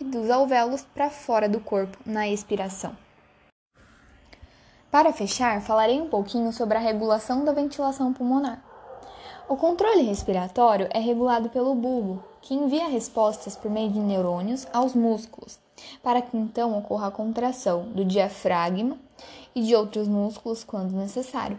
e 0.00 0.04
dos 0.04 0.28
alvéolos 0.28 0.82
para 0.94 1.08
fora 1.08 1.48
do 1.48 1.60
corpo 1.60 1.98
na 2.04 2.28
expiração. 2.28 3.03
Para 4.94 5.12
fechar, 5.12 5.60
falarei 5.60 6.00
um 6.00 6.08
pouquinho 6.08 6.52
sobre 6.52 6.78
a 6.78 6.80
regulação 6.80 7.44
da 7.44 7.50
ventilação 7.50 8.12
pulmonar. 8.12 8.62
O 9.48 9.56
controle 9.56 10.02
respiratório 10.02 10.86
é 10.92 11.00
regulado 11.00 11.48
pelo 11.48 11.74
bulbo, 11.74 12.22
que 12.40 12.54
envia 12.54 12.86
respostas 12.86 13.56
por 13.56 13.68
meio 13.68 13.90
de 13.90 13.98
neurônios 13.98 14.68
aos 14.72 14.94
músculos, 14.94 15.58
para 16.00 16.22
que 16.22 16.36
então 16.36 16.78
ocorra 16.78 17.08
a 17.08 17.10
contração 17.10 17.88
do 17.88 18.04
diafragma 18.04 18.96
e 19.52 19.62
de 19.64 19.74
outros 19.74 20.06
músculos 20.06 20.62
quando 20.62 20.94
necessário. 20.94 21.58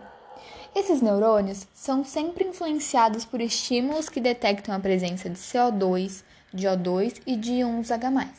Esses 0.73 1.01
neurônios 1.01 1.67
são 1.73 2.05
sempre 2.05 2.45
influenciados 2.45 3.25
por 3.25 3.41
estímulos 3.41 4.07
que 4.07 4.21
detectam 4.21 4.73
a 4.73 4.79
presença 4.79 5.29
de 5.29 5.35
CO2, 5.37 6.23
de 6.53 6.67
O2 6.67 7.21
e 7.27 7.35
de 7.35 7.55
íons 7.55 7.91
H+, 7.91 8.29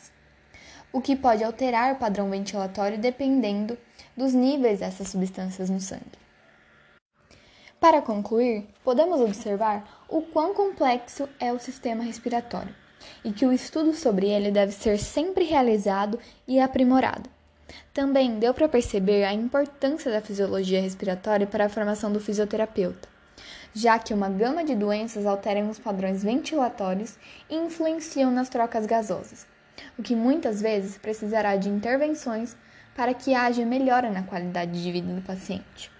o 0.91 0.99
que 0.99 1.15
pode 1.15 1.43
alterar 1.43 1.93
o 1.93 1.99
padrão 1.99 2.31
ventilatório 2.31 2.97
dependendo 2.97 3.77
dos 4.17 4.33
níveis 4.33 4.79
dessas 4.79 5.09
substâncias 5.09 5.69
no 5.69 5.79
sangue. 5.79 6.27
Para 7.79 8.01
concluir, 8.01 8.65
podemos 8.83 9.21
observar 9.21 10.05
o 10.09 10.23
quão 10.23 10.55
complexo 10.55 11.29
é 11.39 11.53
o 11.53 11.59
sistema 11.59 12.03
respiratório 12.03 12.73
e 13.23 13.31
que 13.31 13.45
o 13.45 13.53
estudo 13.53 13.93
sobre 13.93 14.27
ele 14.27 14.49
deve 14.49 14.71
ser 14.71 14.97
sempre 14.97 15.43
realizado 15.43 16.19
e 16.47 16.59
aprimorado. 16.59 17.29
Também 17.93 18.39
deu 18.39 18.53
para 18.53 18.67
perceber 18.67 19.23
a 19.23 19.33
importância 19.33 20.11
da 20.11 20.21
fisiologia 20.21 20.81
respiratória 20.81 21.45
para 21.45 21.65
a 21.65 21.69
formação 21.69 22.11
do 22.11 22.19
fisioterapeuta, 22.19 23.07
já 23.73 23.99
que 23.99 24.13
uma 24.13 24.29
gama 24.29 24.63
de 24.63 24.75
doenças 24.75 25.25
alteram 25.25 25.69
os 25.69 25.77
padrões 25.77 26.23
ventilatórios 26.23 27.15
e 27.49 27.55
influenciam 27.55 28.31
nas 28.31 28.49
trocas 28.49 28.85
gasosas, 28.85 29.45
o 29.99 30.01
que 30.01 30.15
muitas 30.15 30.61
vezes 30.61 30.97
precisará 30.97 31.55
de 31.55 31.69
intervenções 31.69 32.55
para 32.97 33.13
que 33.13 33.35
haja 33.35 33.63
melhora 33.63 34.09
na 34.09 34.23
qualidade 34.23 34.83
de 34.83 34.91
vida 34.91 35.13
do 35.13 35.21
paciente. 35.21 35.91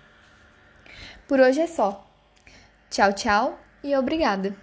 Por 1.27 1.39
hoje 1.39 1.61
é 1.61 1.67
só. 1.67 2.03
Tchau, 2.89 3.13
tchau 3.13 3.59
e 3.83 3.95
obrigada! 3.95 4.55